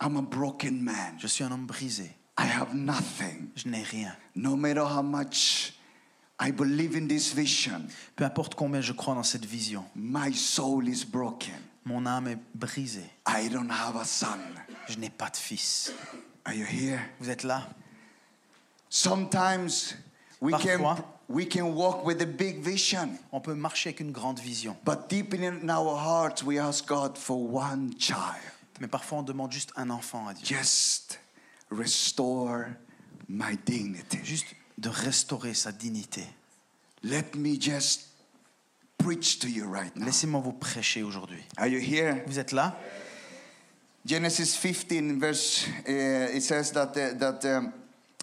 [0.00, 1.16] I'm a broken man.
[1.18, 2.10] Je suis un homme brisé.
[2.38, 3.50] I have nothing.
[3.56, 4.14] Je n'ai rien.
[4.34, 5.74] No matter how much
[6.38, 10.88] I believe in this vision, Peu importe combien je crois dans cette vision, my soul
[10.88, 11.52] is broken.
[11.84, 13.10] mon âme est brisée.
[13.26, 14.38] I don't have a son.
[14.88, 15.92] Je n'ai pas de fils.
[16.46, 17.00] Are you here?
[17.20, 17.68] Vous êtes là?
[18.88, 19.94] Sometimes
[20.40, 21.19] we can Parfois.
[21.30, 24.76] We can walk with a big vision, On peut marcher avec une grande vision.
[24.84, 28.36] but deep in our hearts we ask God for one child.
[28.80, 30.44] Mais parfois, on demande juste un enfant à Dieu.
[30.56, 31.18] Just
[31.70, 32.66] restore
[33.28, 34.18] my dignity.
[34.24, 34.46] Juste
[34.78, 36.24] de restaurer sa dignité.
[37.02, 38.08] Let me just
[38.98, 40.06] preach to you right now.
[40.06, 41.42] Laissez-moi vous prêcher aujourd'hui.
[41.58, 42.22] Are you here?
[42.26, 42.74] Vous êtes là?
[44.06, 47.72] Genesis 15, verse, uh, it says that, uh, that um,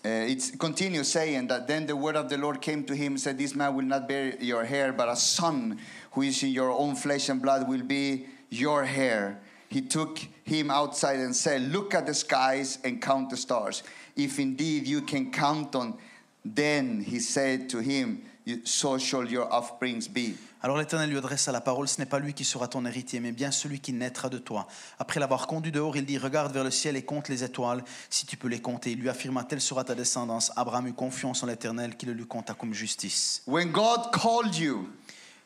[0.05, 3.21] uh, it continues saying that then the word of the Lord came to him and
[3.21, 5.79] said, This man will not bear your hair, but a son
[6.12, 9.39] who is in your own flesh and blood will be your hair.
[9.69, 13.83] He took him outside and said, Look at the skies and count the stars.
[14.15, 15.97] If indeed you can count on,
[16.45, 18.23] then he said to him,
[18.63, 20.36] So shall your offsprings be.
[20.63, 23.32] Alors l'Éternel lui adressa la parole, ce n'est pas lui qui sera ton héritier, mais
[23.32, 24.67] bien celui qui naîtra de toi.
[25.00, 28.26] Après l'avoir conduit dehors, il dit, regarde vers le ciel et compte les étoiles, si
[28.26, 28.91] tu peux les compter.
[28.91, 30.52] Il lui affirma, telle sera ta descendance.
[30.56, 33.43] Abraham eut confiance en l'Éternel, qui le lui compta comme justice.
[33.48, 34.89] When God called you,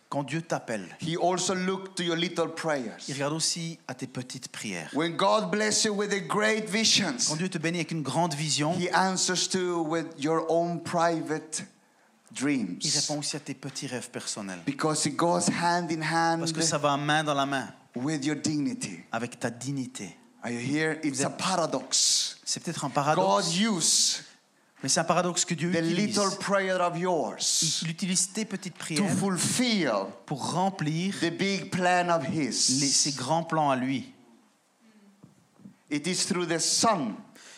[0.10, 2.98] Quand Dieu t'appelle, he also looked to your little prayers.
[3.08, 4.90] il regarde aussi à tes petites prières.
[4.94, 8.74] When God bless you with great visions, Quand Dieu te bénit avec une grande vision,
[8.78, 11.64] He answers to with your own private
[12.34, 12.80] il dreams.
[12.94, 14.60] répond aussi à tes petits rêves personnels.
[14.66, 18.24] Because it goes hand in Parce hand que ça va main dans la main with
[18.26, 19.00] your dignity.
[19.12, 20.16] avec ta dignité.
[20.44, 20.98] Are you here?
[21.04, 22.38] It's a paradox.
[22.44, 24.24] C'est peut-être un God paradoxe, use
[24.84, 26.08] mais c'est un paradoxe que Dieu the utilise.
[26.18, 29.92] little prayer of yours Il utilise tes petites to prières fulfill
[30.26, 33.16] pour remplir the big plan of les- ses His.
[33.16, 34.12] grands plans à lui.
[35.92, 37.14] It is through the Son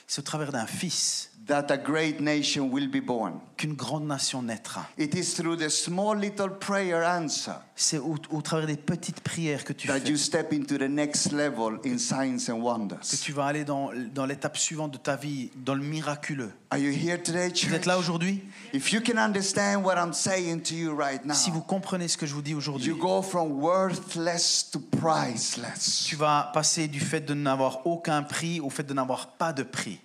[0.08, 3.34] C'est au travers d'un fils that a great nation will be born.
[3.58, 4.88] qu'une grande nation naîtra.
[4.98, 9.64] It is through the small little prayer answer C'est au, au travers des petites prières
[9.64, 13.00] que tu that fais you step into the next level in signs and que wonders.
[13.22, 16.52] tu vas aller dans, dans l'étape suivante de ta vie, dans le miraculeux.
[16.72, 17.74] Are you here today, Vous church?
[17.74, 18.44] êtes là aujourd'hui?
[18.74, 22.18] If you can understand what I'm saying to you right now, Si vous comprenez ce
[22.18, 26.06] que je vous dis aujourd'hui, you go from worthless to priceless.
[26.08, 29.64] tu vas passer du fait de n'avoir aucun prix au fait de n'avoir pas de
[29.64, 30.00] prix.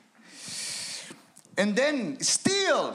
[1.59, 2.94] And then, still,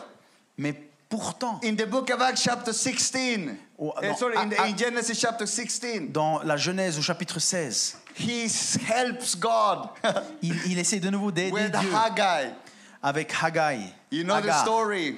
[0.57, 0.73] Mais
[1.09, 4.77] pourtant, in the book of Acts, chapter 16, Oh, eh, no, sorry, in, the- in
[4.77, 8.47] Genesis chapter 16, dans la Genèse au chapitre 16, he
[8.87, 9.89] helps God
[10.41, 12.53] il, il essaie de nouveau d'aider with Dieu Haggai.
[13.01, 13.79] avec Haggai.
[14.11, 14.61] You know the Agar.
[14.61, 15.17] story?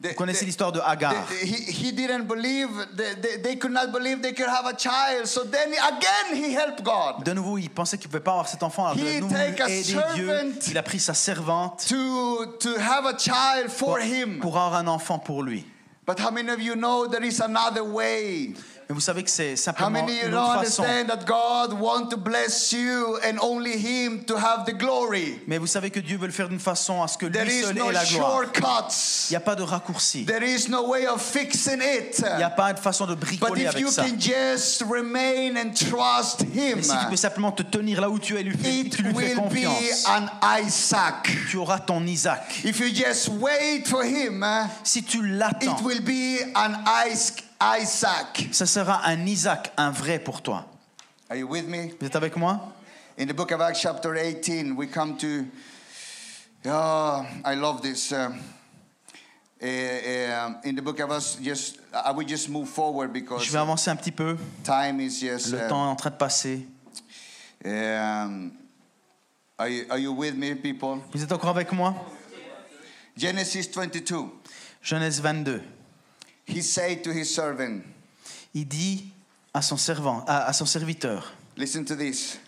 [0.00, 1.26] Vous connaissez l'histoire de Hagar.
[1.42, 5.26] he, he didn't believe, they, they, they could not believe they could have a child.
[5.26, 8.48] So then again, he helped God De nouveau, il pensait qu'il ne pouvait pas avoir
[8.48, 8.86] cet enfant.
[8.86, 10.30] Alors, He de nouveau, aider Dieu.
[10.68, 14.38] Il a pris sa servante to, to have a child for pour, him.
[14.38, 15.66] pour avoir un enfant pour lui.
[16.06, 18.54] But how many of you know there is another way?
[18.88, 20.82] Mais vous savez que c'est How simplement many of you une autre façon.
[20.82, 25.38] understand that God wants to bless you and only Him to have the glory?
[25.46, 27.58] Mais vous savez que Dieu veut le faire d'une façon à ce que There lui
[27.58, 28.40] is seul no ait la gloire.
[28.44, 29.30] Il shortcuts.
[29.30, 30.24] n'y a pas de raccourci.
[30.24, 32.18] There is no way of fixing it.
[32.32, 34.04] Il n'y a pas de façon de But bricoler if avec you ça.
[34.04, 38.18] can just remain and trust Him, Mais si tu peux simplement te tenir là où
[38.18, 40.26] tu es, lui, fais- it tu lui fais will be confiance, an
[40.62, 41.28] Isaac.
[41.50, 42.62] tu auras ton Isaac.
[42.64, 44.42] If you just wait for Him,
[44.82, 46.72] Si tu it l'attends, will be an
[47.06, 48.48] Is- Isaac.
[48.52, 50.66] ça sera un Isaac, un vrai pour toi.
[51.28, 51.90] Are you with me?
[52.00, 52.72] Vous êtes avec moi?
[53.18, 55.44] In the book of Acts, chapter 18, we come to.
[56.66, 58.12] Oh, I love this.
[58.12, 58.38] Um,
[59.60, 63.50] eh, um, in the book of Acts, just I will just move forward because Je
[63.50, 64.36] vais avancer un petit peu.
[64.62, 65.50] time is just.
[65.50, 66.66] Le uh, temps est en train de passer.
[67.64, 68.52] um,
[69.58, 71.00] are, you, are you with me, people?
[71.12, 71.94] Vous êtes encore avec moi?
[73.16, 74.26] Genesis 22.
[74.80, 75.60] Genèse 22.
[76.48, 77.82] He said to his servant,
[78.54, 79.12] Il dit
[79.52, 81.32] à son servant, à, à son serviteur.
[81.56, 82.38] "Listen to this.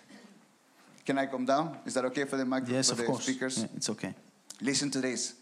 [1.07, 1.77] Can I come down?
[1.87, 3.23] Is that okay for the mic Yes, for of the course.
[3.25, 3.59] speakers?
[3.59, 4.15] Yeah, it's okay.
[4.61, 5.35] Listen to this.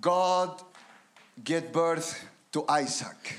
[0.00, 0.62] God
[1.44, 3.38] get birth to Isaac.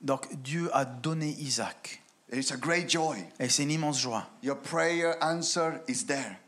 [0.00, 2.00] Donc Dieu a donné Isaac.
[2.30, 3.18] It's a great joy.
[3.38, 4.26] Et c'est une immense joie.
[4.42, 6.38] Your prayer answer is there.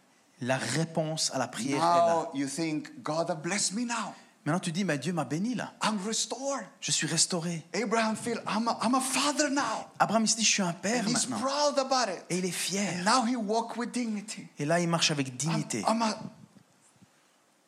[0.40, 2.06] La réponse à la prière est là.
[2.24, 4.14] Now you think, God blessed me now.
[4.44, 5.72] Maintenant, tu dis, mais Dieu m'a béni là.
[5.82, 6.64] I'm restored.
[6.80, 7.64] Je suis restauré.
[7.74, 9.88] Abraham feel I'm a, I'm a father now.
[9.98, 11.38] Abraham se dit, je suis un père And he's maintenant.
[11.40, 12.22] proud about it.
[12.28, 13.02] Et il est fier.
[13.04, 14.46] Now he walk with dignity.
[14.58, 15.80] Et là, il marche avec I'm, dignité.
[15.88, 16.18] I'm a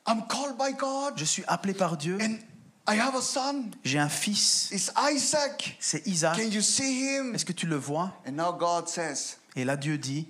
[0.08, 2.18] I'm called by God Je suis appelé par Dieu.
[2.20, 2.36] and
[2.88, 3.70] I have a son.
[3.82, 4.68] J'ai un fils.
[4.70, 5.76] It's Isaac.
[5.80, 6.36] C'est Isaac.
[6.36, 7.34] Can you see him?
[7.34, 8.12] Est-ce que tu le vois?
[8.28, 10.28] And now God says, Et là, Dieu dit,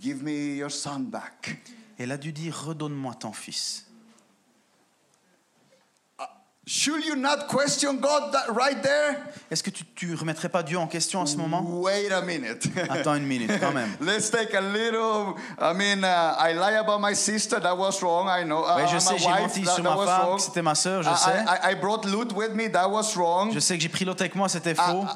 [0.00, 1.58] Give me your son back.
[1.98, 3.85] et là, Dieu dit, redonne-moi ton fils.
[6.68, 9.18] Should you not question God that right there?
[9.52, 11.62] Est-ce que tu ne remettrais pas Dieu en question en ce moment?
[11.62, 12.66] Wait a minute.
[12.90, 13.90] Attends une minute quand même.
[14.00, 15.36] Let's take a little.
[15.60, 17.60] I mean, uh, I lie about my sister.
[17.60, 18.28] That was wrong.
[18.28, 18.64] I know.
[18.64, 21.04] Uh, Oui, je my sais, j'ai menti that, sur that ma femme, c'était ma sœur,
[21.04, 21.44] je I, sais.
[21.46, 22.68] I, I brought loot with me.
[22.68, 23.52] That was wrong.
[23.52, 25.06] Je sais que j'ai pris l'autre avec moi, c'était faux.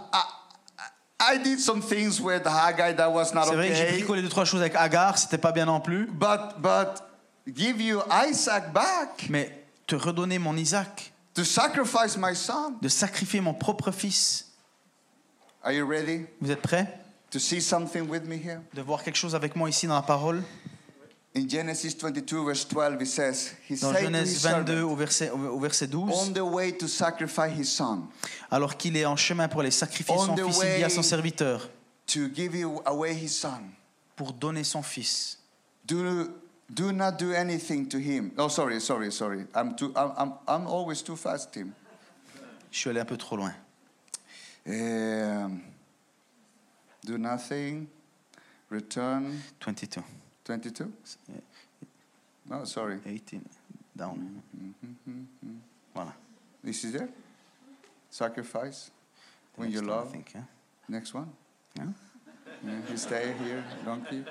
[1.21, 3.93] I, did some things with Haggai that was not C'est vrai que j'ai okay.
[3.95, 6.07] bricolé deux, trois choses avec Agar, c'était pas bien non plus.
[6.07, 7.03] But but
[7.53, 12.75] give you Isaac back Mais te redonner mon Isaac, to sacrifice my son?
[12.81, 14.47] de sacrifier mon propre fils.
[15.63, 16.87] Are you ready Vous êtes prêts?
[17.31, 18.61] to see something with me here?
[18.75, 20.43] de voir quelque chose avec moi ici dans la parole?
[21.37, 25.61] In Genesis 22 verse 12 it says, he Dans Genèse 22 servant, au verset, au
[25.61, 28.03] verset 12, on the way to sacrifice his son,
[28.51, 30.89] alors qu'il est en chemin pour aller sacrifier On son the fils, il dit à
[30.89, 31.71] way- son serviteur,
[32.07, 33.61] to give you away his son.
[34.17, 35.39] pour donner son fils.
[35.87, 36.27] Do,
[36.73, 38.33] do not do anything to him.
[38.39, 39.45] Oh, sorry, sorry, sorry.
[39.55, 41.75] I'm, too, I'm, I'm, I'm always too fast, Tim.
[42.71, 43.53] Je suis allé un peu trop loin.
[44.69, 45.63] Um,
[47.05, 47.89] do nothing.
[48.71, 50.01] Return 22,
[50.45, 50.93] 22?
[52.49, 53.01] No, sorry.
[53.05, 53.43] 18,
[53.97, 54.15] down.
[54.57, 55.57] Mm-hmm, mm-hmm, mm-hmm.
[55.95, 56.13] Voilà.
[56.63, 57.11] This is it?
[58.11, 58.91] Sacrifice.
[59.55, 60.13] The When you one, I love.
[60.13, 60.43] think, yeah.
[60.89, 61.33] Next one.
[61.77, 61.87] Yeah.
[62.65, 64.25] Yeah, you stay here, donkey.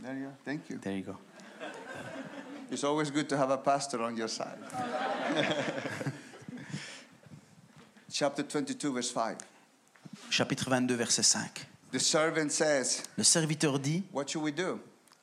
[0.00, 0.32] There you go.
[0.44, 0.78] Thank you.
[0.78, 1.16] There you go.
[2.70, 4.58] It's always good to have a pastor on your side.
[8.10, 9.36] Chapter 22, verse 5.
[10.30, 11.66] Chapitre 22, verset 5.
[11.92, 14.80] The servant says, Le serviteur dit, What should we do?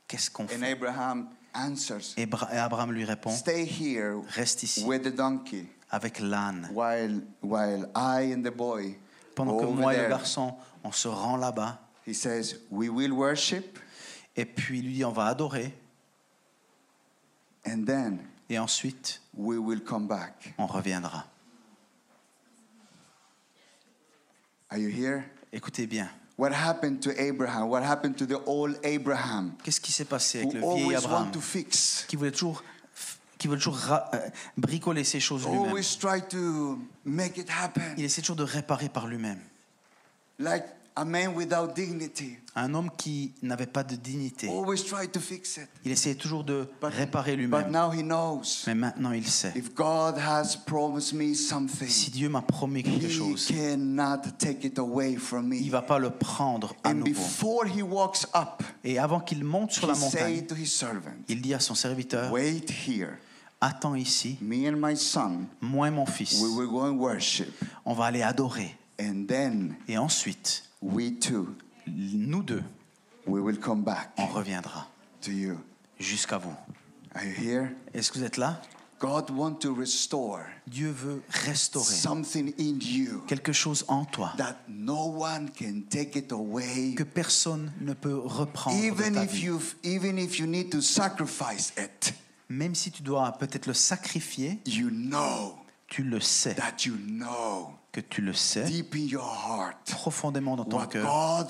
[0.07, 0.71] qu'est-ce qu'on And fait?
[0.71, 5.65] Abraham answers, et, Bra- et Abraham lui répond, Stay here reste ici with the donkey
[5.91, 8.95] avec l'âne, while, while I and the boy
[9.35, 10.09] pendant que moi et le there.
[10.09, 11.79] garçon, on se rend là-bas.
[12.07, 13.79] He says, We will worship,
[14.35, 15.73] Et puis il lui dit, on va adorer.
[17.65, 20.53] And then Et ensuite, we will come back.
[20.57, 21.25] on reviendra.
[24.69, 25.23] Are you here?
[25.51, 27.69] Écoutez bien, What happened to Abraham?
[27.69, 29.53] What happened to the old Abraham?
[29.63, 32.31] qu'est-ce qui s'est passé avec Who le vieil always Abraham want to fix, qui voulait
[32.31, 32.63] toujours,
[33.37, 35.67] qui voulait toujours ra- euh, bricoler ces choses lui-même?
[35.69, 37.83] Always try to make it happen.
[37.97, 39.39] Il essaie toujours de réparer par lui-même.
[40.39, 42.37] Like a man without dignity.
[42.55, 44.47] Un homme qui n'avait pas de dignité.
[44.47, 45.67] Always try to fix it.
[45.83, 47.71] Il essayait toujours de But, réparer but lui-même.
[47.71, 48.63] now he knows.
[48.67, 49.53] Mais maintenant, il sait.
[49.55, 54.67] If God has promised me Si something, Dieu m'a promis quelque He chose, cannot take
[54.67, 55.71] it away from il me.
[55.71, 57.09] va pas le prendre à And nouveau.
[57.09, 61.41] before he walks up, Et avant qu'il monte sur la montagne, to his servant, il
[61.41, 63.17] dit à son serviteur, Wait here.
[63.59, 67.51] attends ici, Me and my son, moi et mon fils, we will go and worship.
[67.83, 68.75] on va aller adorer.
[69.01, 71.55] And then Et ensuite, we too,
[71.87, 72.63] nous deux,
[73.25, 74.87] we will come back on reviendra
[75.21, 75.57] to you.
[75.99, 76.53] jusqu'à vous.
[77.15, 77.69] Are you here?
[77.93, 78.61] Est-ce que vous êtes là?
[78.99, 84.55] God wants to restore Dieu veut restaurer something in you quelque chose en toi that
[84.69, 86.93] no one can take it away.
[86.95, 89.45] que personne ne peut reprendre de Even ta if vie.
[89.47, 92.13] you even if you need to sacrifice it,
[92.49, 95.55] Même si tu dois peut-être le sacrifier, you know
[95.93, 100.55] tu le sais, that you know que tu le sais deep in your heart profondément
[100.55, 101.47] dans ton cœur.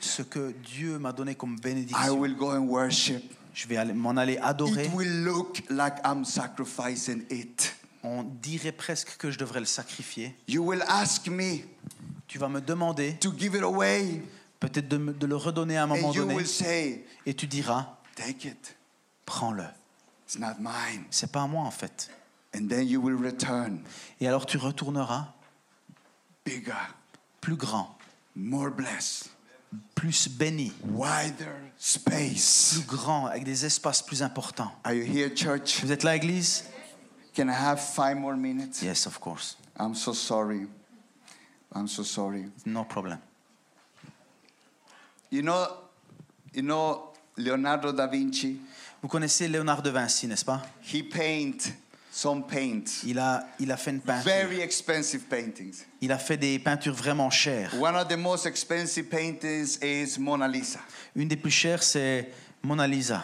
[0.00, 3.22] Ce que Dieu m'a donné comme I bénédiction, will go and worship.
[3.54, 4.86] je vais m'en aller adorer.
[4.86, 7.72] It will look like I'm sacrificing it.
[8.02, 10.34] On dirait presque que je devrais le sacrifier.
[10.48, 11.60] You will ask me
[12.26, 14.22] Tu vas me demander to give it away,
[14.58, 17.96] peut-être de, le redonner à un moment and you donné, will say, et tu diras,
[19.24, 19.66] prends-le.
[20.26, 21.04] It's not mine.
[21.10, 22.10] C'est pas à moi en fait.
[22.56, 23.80] And then you will return
[24.20, 25.26] Et alors tu retourneras
[26.44, 26.72] bigger,
[27.40, 27.96] plus grand,
[28.34, 29.28] more blessed,
[29.94, 32.72] plus béni, wider space.
[32.74, 34.72] plus grand, avec des espaces plus importants.
[34.84, 35.80] Are you here, church?
[35.82, 36.64] Vous êtes là, Église?
[37.34, 38.80] Can I have five more minutes?
[38.82, 39.56] Yes, of course.
[39.78, 40.66] I'm so sorry.
[41.74, 42.46] I'm so sorry.
[42.64, 43.18] No problem.
[45.30, 45.66] You know,
[46.54, 48.60] you know Leonardo da Vinci?
[49.02, 50.62] Vous connaissez Léonard de Vinci, n'est-ce pas?
[50.82, 51.58] He paint
[52.16, 54.24] some paints, il a, il a fait une peinture.
[54.24, 55.84] very expensive paintings.
[56.00, 57.74] Il a fait des peintures vraiment chères.
[57.78, 60.80] One of the most expensive paintings is Mona Lisa.
[61.14, 62.30] Une des plus chères, c'est
[62.62, 63.22] Mona Lisa.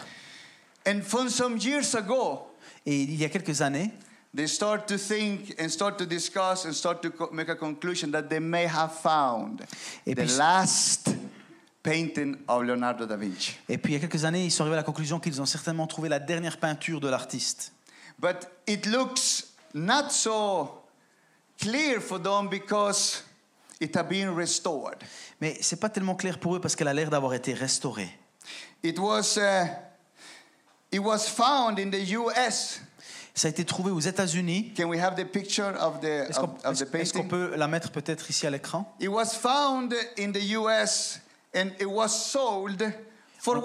[0.87, 2.47] And from some years ago,
[2.85, 3.91] Et il y a quelques années,
[4.35, 8.23] they start to think and start to discuss and start to make a conclusion that
[8.23, 9.63] they may have found
[10.05, 11.09] Et the last
[11.81, 13.55] painting of Leonardo da Vinci.
[13.67, 15.45] et puis il y a quelques années, ils sont arrivés à la conclusion qu'ils ont
[15.47, 17.72] certainement trouvé la dernière peinture de l'artiste.
[18.19, 20.83] But it looks not so
[21.59, 23.23] clear for them because
[23.79, 24.97] it had been restored.
[25.41, 28.09] Mais c'est pas tellement clair pour eux parce qu'elle a l'air d'avoir été restaurée.
[28.83, 29.67] It was, uh,
[30.91, 32.81] it was found in the U.S.
[33.35, 34.73] Ça a été trouvé aux États-Unis.
[34.77, 37.19] Can we have the picture of the, Est-ce qu'on of, of the est-ce- est-ce qu'on
[37.23, 37.29] painting?
[37.29, 38.93] peut la mettre peut-être ici à l'écran?
[38.99, 41.19] It was found in the U.S.
[41.55, 42.83] and it was sold
[43.43, 43.57] for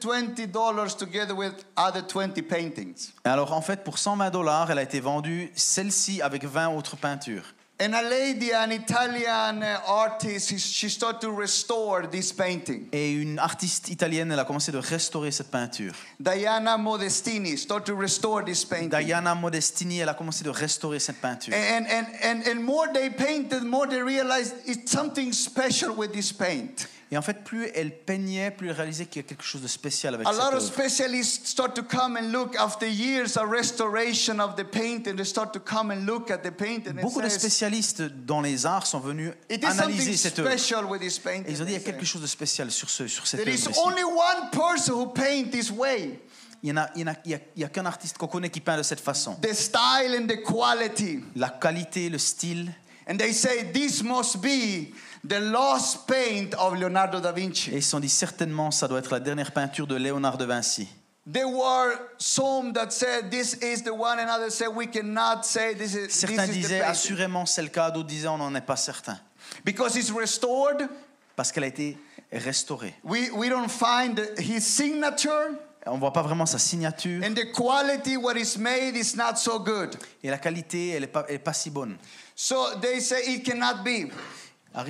[0.00, 3.12] $120 together with other 20 paintings.
[3.24, 7.44] Alors en fait, pour 120 dollars, elle a été vendue, celle-ci avec 20 autres peintures.
[7.78, 12.88] And a lady, an Italian uh, artist, she- she started to restore this painting.
[12.90, 15.92] Et une artiste italienne, elle a commencé de restaurer cette peinture.
[16.18, 18.88] Diana Modestini started to restore this painting.
[18.88, 21.52] Diana Modestini, elle a commencé de restaurer cette peinture.
[21.52, 26.32] And, and, and, and more they painted, more they realized it's something special with this
[26.32, 26.88] paint.
[27.12, 29.68] Et en fait, plus elle peignait, plus elle réalisait qu'il y a quelque chose de
[29.68, 30.66] spécial avec A cette lot of œuvre.
[30.66, 35.24] specialists start to come and look after years of restoration of the paint, and they
[35.24, 38.40] start to come and look at the paint, and it Beaucoup de says, spécialistes dans
[38.40, 40.50] les arts sont venus it is analyser cette œuvre.
[40.50, 41.46] special with this painting.
[41.46, 41.92] Et ils ont dit il y a they say.
[41.92, 43.80] quelque chose de spécial sur, ce, sur cette There œuvre is ici.
[43.84, 46.18] only one person who paint this way.
[46.62, 48.18] Il n'y a, il y en a, il y a- il y a qu'un artiste
[48.18, 49.36] qu'on connaît qui peint de cette façon.
[49.40, 51.20] The style and the quality.
[51.36, 52.72] La qualité, le style.
[53.08, 54.92] And they say this must be
[55.28, 57.70] the last paint of Leonardo da Vinci.
[57.70, 60.44] Et ils se sont dit certainement ça doit être la dernière peinture de Léonard de
[60.44, 60.88] Vinci.
[61.30, 65.74] There were some that said this is the one, and others said we cannot say
[65.74, 68.54] this is, this Certains is the disaient assurément c'est le cas, d'autres disaient on n'en
[68.54, 69.18] est pas certain.
[69.64, 70.88] Because it's restored,
[71.34, 71.98] Parce qu'elle a été
[72.32, 72.94] restaurée.
[73.02, 75.50] we, we don't find his signature,
[75.84, 77.20] On ne voit pas vraiment sa signature.
[77.24, 79.96] and the quality what is made is not so good.
[80.22, 81.96] Et la qualité, elle n'est pas, elle est pas si bonne.
[82.36, 84.12] So they say it cannot be.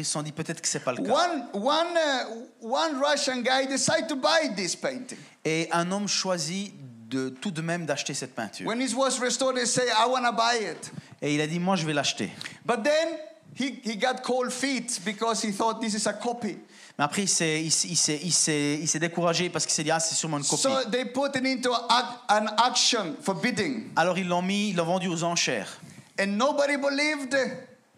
[0.03, 1.13] Sont dit peut-être que c'est pas le cas.
[1.13, 5.19] One, one, uh, one Russian guy decided to buy this painting.
[5.45, 6.73] Et un homme choisit
[7.09, 8.67] de tout de même d'acheter cette peinture.
[8.67, 10.91] When it was restored, they say, I want to buy it.
[11.23, 12.31] Et il a dit moi je vais l'acheter.
[12.65, 13.17] But then
[13.59, 16.59] he, he got cold feet because he thought this is a copy.
[16.99, 17.97] Mais après il s'est, il, s'est- il
[18.33, 20.63] s'est- il s'est- découragé parce qu'il s'est dit ah c'est sûrement une copie.
[20.63, 23.93] So they put it into an auction for bidding.
[23.95, 25.79] Alors ils l'ont mis, ils l'ont vendu aux enchères.
[26.19, 27.37] And nobody believed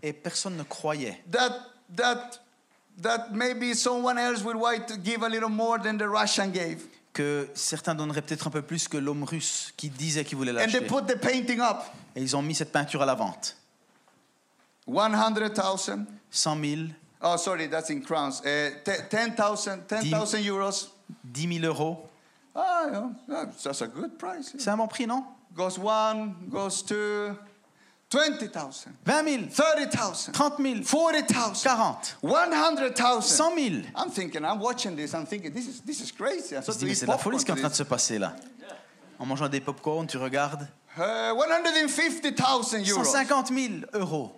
[0.03, 1.51] Et personne ne croyait that,
[1.97, 2.41] that,
[3.03, 6.87] that maybe someone else would want to give a little more than the Russian gave.
[7.13, 10.67] que certains donneraient peut-être un peu plus que l'homme russe qui disait qu'il voulait And
[10.71, 10.87] they l'acheter.
[10.87, 11.79] put the painting up.
[12.15, 13.57] Et ils ont mis cette peinture à la vente.
[14.87, 16.05] 100,000.
[16.31, 16.83] 100 000,
[17.21, 18.41] Oh, sorry, that's in crowns.
[18.45, 20.89] Uh, te- 10,000 10,000 euros.
[21.25, 22.07] 10 000 euros.
[22.55, 24.53] Ah, that's a good price.
[24.55, 24.61] yeah.
[24.61, 25.25] C'est un bon prix, non?
[25.57, 27.35] Goes one, goes two,
[28.11, 32.23] 20,000, 20 000, 30,000, 30 000, 40,000, 40, 100,000.
[32.23, 33.83] 100 000.
[33.95, 36.57] I'm thinking, I'm watching this, I'm thinking, this is, this is crazy.
[36.57, 37.55] I Je thought me dis, to mais eat c'est de la folie ce qui est
[37.55, 38.35] en train de se passer là.
[39.19, 40.67] En mangeant des pop-corn, tu regardes.
[40.97, 43.05] Uh, 150,000 euros.
[43.05, 44.33] 150 000 euros.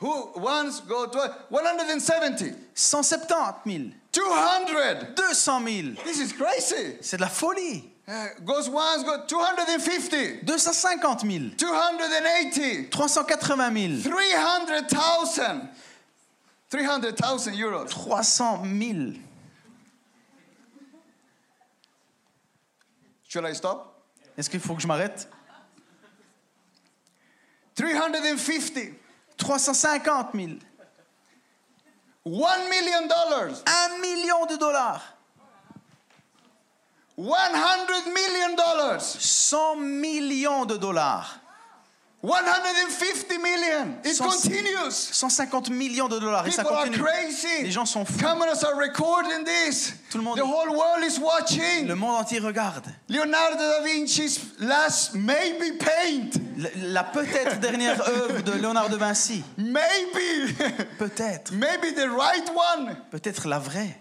[0.00, 1.18] Who once go to
[1.50, 3.90] 170, 170 000.
[4.12, 5.14] 200.
[5.16, 5.94] 200 000.
[6.04, 6.96] This is crazy.
[7.00, 7.90] C'est de la folie.
[8.10, 11.50] Uh, goes once, go 250, 250 000.
[11.56, 14.02] 280, 380 000.
[14.02, 15.68] 300,000.
[16.68, 17.84] 300,000 euros.
[17.84, 19.12] 300 000.
[23.28, 24.02] Should I stop?
[24.36, 25.28] Est-ce qu'il faut que je m'arrête?
[27.76, 28.94] 350.
[29.36, 30.48] 350 000.
[32.24, 33.62] One million dollars.
[33.66, 35.19] Un million de dollars.
[37.24, 39.02] 100 million dollars.
[39.18, 41.36] 100 millions de dollars.
[42.22, 43.94] 150 million.
[44.04, 44.92] It Cent- continues.
[44.92, 46.46] 150 millions de dollars.
[46.46, 47.02] Et ça People are continue.
[47.02, 47.62] crazy.
[47.62, 48.18] Les gens sont fous.
[48.18, 49.94] Cameras are recording this.
[50.10, 51.86] Tout le monde- The whole world is watching.
[51.88, 52.84] Le monde entier regarde.
[53.08, 56.30] Leonardo da Vinci's last maybe paint.
[56.58, 59.42] La, la peut-être dernière œuvre de Léonard de Vinci.
[59.56, 60.54] Maybe.
[60.98, 61.52] Peut-être.
[61.52, 62.96] maybe the right one.
[63.10, 63.98] Peut-être la vraie.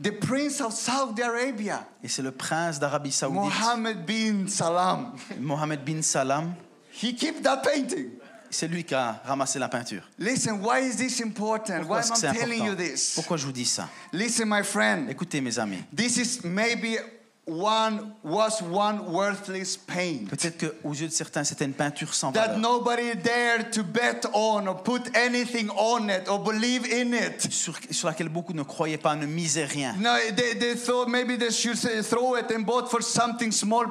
[0.00, 5.14] the prince of Saudi Arabia, Et c'est le prince d'Arabie Saoudite, Mohammed bin Salam.
[5.38, 6.54] Mohamed bin Salam,
[6.92, 8.10] He kept that painting.
[8.52, 10.02] C'est lui qui a ramassé la peinture.
[10.18, 11.78] Listen, why is this important?
[11.80, 13.14] Pourquoi Why am I telling you this?
[13.14, 13.88] Pourquoi je vous dis ça?
[14.12, 15.10] Listen, my friend.
[15.10, 16.98] Écoutez, mes amis, This is maybe
[17.44, 22.54] one was one worthless paint peut-être qu'aux yeux de certains, c'était une peinture sans that
[22.54, 27.52] valeur, nobody dared to bet on or put anything on it or believe in it.
[27.52, 29.92] sur, sur laquelle beaucoup ne croyaient pas, ne misaient rien.
[29.98, 33.86] No, they, they thought maybe they should throw it and bought for something small,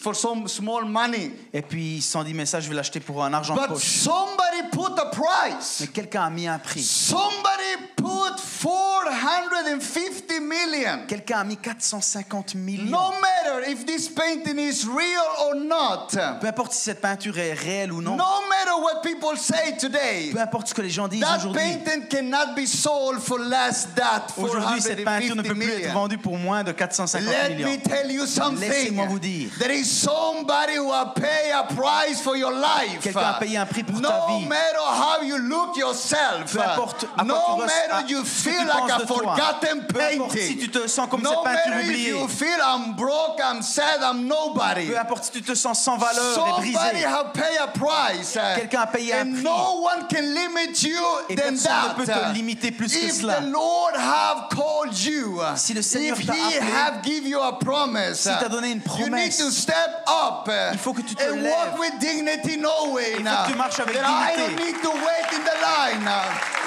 [0.00, 1.30] for some small money.
[1.52, 3.60] Et puis ils se sont dit, mais ça, je vais l'acheter pour un argent de
[3.60, 3.84] But poche.
[3.84, 5.78] somebody put a price.
[5.80, 6.82] Mais quelqu'un a mis un prix.
[6.82, 11.06] Somebody put 450 million.
[11.06, 12.95] Quelqu'un a mis 450 millions.
[12.96, 16.08] No matter if this painting is real or not.
[16.40, 20.30] Peu importe si cette peinture est réelle ou non, No matter what people say today.
[20.32, 23.88] peu importe ce que les gens disent That aujourd'hui, painting cannot be sold for less
[23.94, 27.50] than aujourd'hui, cette peinture ne 450 peut plus être vendue pour moins de 450 Let
[27.56, 27.68] millions.
[27.70, 28.60] me tell you something.
[28.68, 29.50] Laissez-moi vous dire.
[29.58, 33.00] There is somebody who will pay a price for your life.
[33.02, 34.46] Quelqu'un a payé un prix pour no ta vie.
[34.46, 36.52] matter how you look yourself.
[36.52, 40.46] Peu importe à quoi no matter you feel like a forgotten Peu importe painting.
[40.48, 42.08] si tu te sens comme no cette peinture matter if oubliée.
[42.10, 44.86] you feel I'm broke, I'm sad, I'm nobody.
[44.88, 47.04] Peu importe si tu te sens sans valeur et brisé.
[47.04, 48.38] have paid a price.
[48.56, 49.42] Quelqu'un a payé un and prix.
[49.42, 51.88] no one can limit you Et than personne that.
[51.98, 53.40] ne peut te limiter plus que cela.
[53.40, 57.40] the Lord have called you, Si le Seigneur if t'a He appelé, have give you
[57.40, 61.14] a promise, t'a donné une you need promesse, to step up il faut que tu
[61.14, 61.50] te and lèves.
[61.50, 64.56] walk with dignity, knowing Il faut que tu marches avec that I dignité.
[64.56, 66.08] don't need to wait in the line.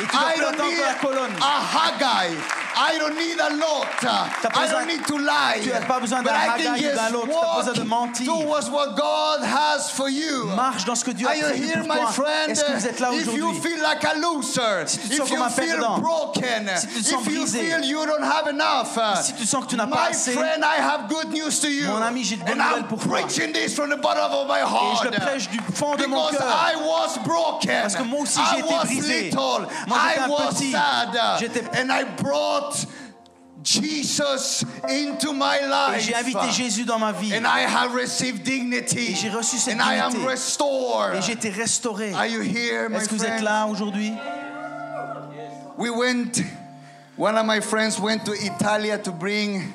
[0.01, 1.35] Et tu dois I plus don't attendre need la colonne.
[1.41, 2.35] a Haggai.
[2.75, 3.87] I don't need a lot.
[4.03, 5.59] I besoin- don't need to lie.
[5.63, 7.29] tu as pas besoin But d'un ou autre.
[7.31, 8.25] T'as pas besoin de mentir.
[8.25, 10.45] towards what God has for you.
[10.55, 12.11] Marche dans ce que Dieu a Are you prévu here, pour my toi.
[12.11, 12.49] friend?
[12.51, 15.19] Est-ce que vous êtes là if you feel like a loser, Si tu te if
[15.19, 18.23] sens comme un perdant, broken, si tu te sens if you brisé, feel you don't
[18.23, 21.31] have enough, si tu sens que tu n'as pas my assez, friend, I have good
[21.33, 21.87] news to you.
[21.87, 23.17] Mon ami, j'ai de bonnes and nouvelles I'm pour toi.
[23.19, 25.03] preaching this from the bottom of my Et heart.
[25.03, 26.71] je le prêche du fond de mon Because cœur.
[26.73, 27.81] I was broken.
[27.81, 29.31] Parce que moi aussi, j'ai été brisé.
[29.87, 30.71] Moi, j'étais I un was petit.
[30.71, 31.19] sad.
[31.39, 32.68] J'étais- And I brought
[33.61, 36.01] Jesus into my life.
[36.01, 37.33] j'ai invité Jésus dans ma vie.
[37.33, 39.11] And I have received dignity.
[39.11, 40.31] Et j'ai reçu cette and I am dignité.
[40.31, 41.15] restored.
[41.15, 42.13] Et j'ai été restauré.
[42.13, 44.13] Are you here, my Est-ce que vous êtes là aujourd'hui
[45.77, 46.43] We went.
[47.17, 49.73] One of my friends went to Italia to bring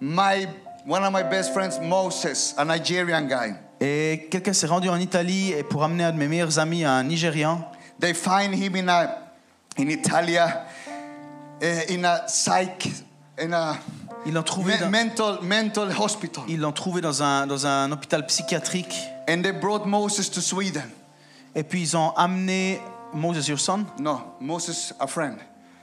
[0.00, 0.46] my
[0.86, 3.54] one of my best friends, Moses, a Nigerian guy.
[3.80, 7.02] Et quelqu'un s'est rendu en Italie et pour amener un de mes meilleurs amis, un
[7.02, 7.64] Nigérian.
[7.98, 9.18] They find him in a
[9.78, 10.64] in Italia
[11.62, 12.88] in a psych
[13.38, 13.76] in a
[14.26, 18.26] Ils l'ont trouvé, dans, mental mental hospital, ils l'ont trouvé dans, un, dans un hôpital
[18.26, 18.94] psychiatrique.
[19.28, 20.84] and they brought Moses to Sweden.
[21.54, 22.80] Et puis ils ont amené
[23.12, 25.36] Moses, your son, No, Moses, a friend.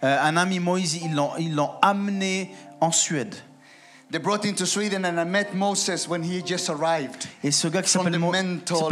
[0.03, 3.35] euh, un ami Moïse, ils l'ont, ils l'ont amené en Suède.
[4.11, 7.67] They brought him to Sweden, and I met Moses when he just arrived Et ce
[7.67, 8.31] gars qui s'appelle, Mo-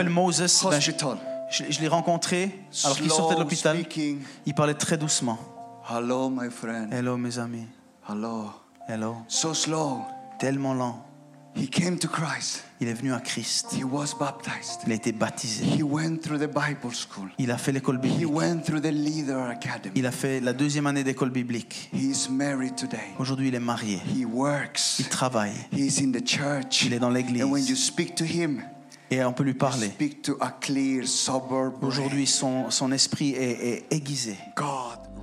[0.09, 0.91] Moses, ben, je,
[1.69, 3.77] je- l'ai rencontré alors qu'il sortait de l'hôpital.
[4.45, 5.37] Il parlait très doucement.
[5.87, 6.91] Hello, my friend.
[6.91, 7.67] Hello mes amis.
[8.09, 8.51] Hello.
[8.87, 9.17] Hello.
[9.27, 10.01] So slow.
[10.39, 11.05] Tellement lent.
[11.55, 12.63] He came to Christ.
[12.81, 13.67] Il est venu à Christ.
[13.73, 14.81] He was baptized.
[14.87, 15.63] Il a été baptisé.
[15.63, 17.29] He went through the Bible school.
[17.37, 18.29] Il a fait l'école He biblique.
[18.33, 19.93] went through the Leader Academy.
[19.95, 21.89] Il a fait la deuxième année d'école biblique.
[21.93, 23.13] He is married today.
[23.19, 24.01] Aujourd'hui, il est marié.
[24.13, 24.97] He works.
[24.99, 25.53] Il travaille.
[25.71, 26.83] He is in the church.
[26.83, 27.43] Il est dans l'église.
[27.43, 28.63] And when you speak to him,
[29.11, 29.91] Et on peut lui parler.
[31.81, 34.35] Aujourd'hui, son, son esprit est, est aiguisé.
[34.55, 35.04] God.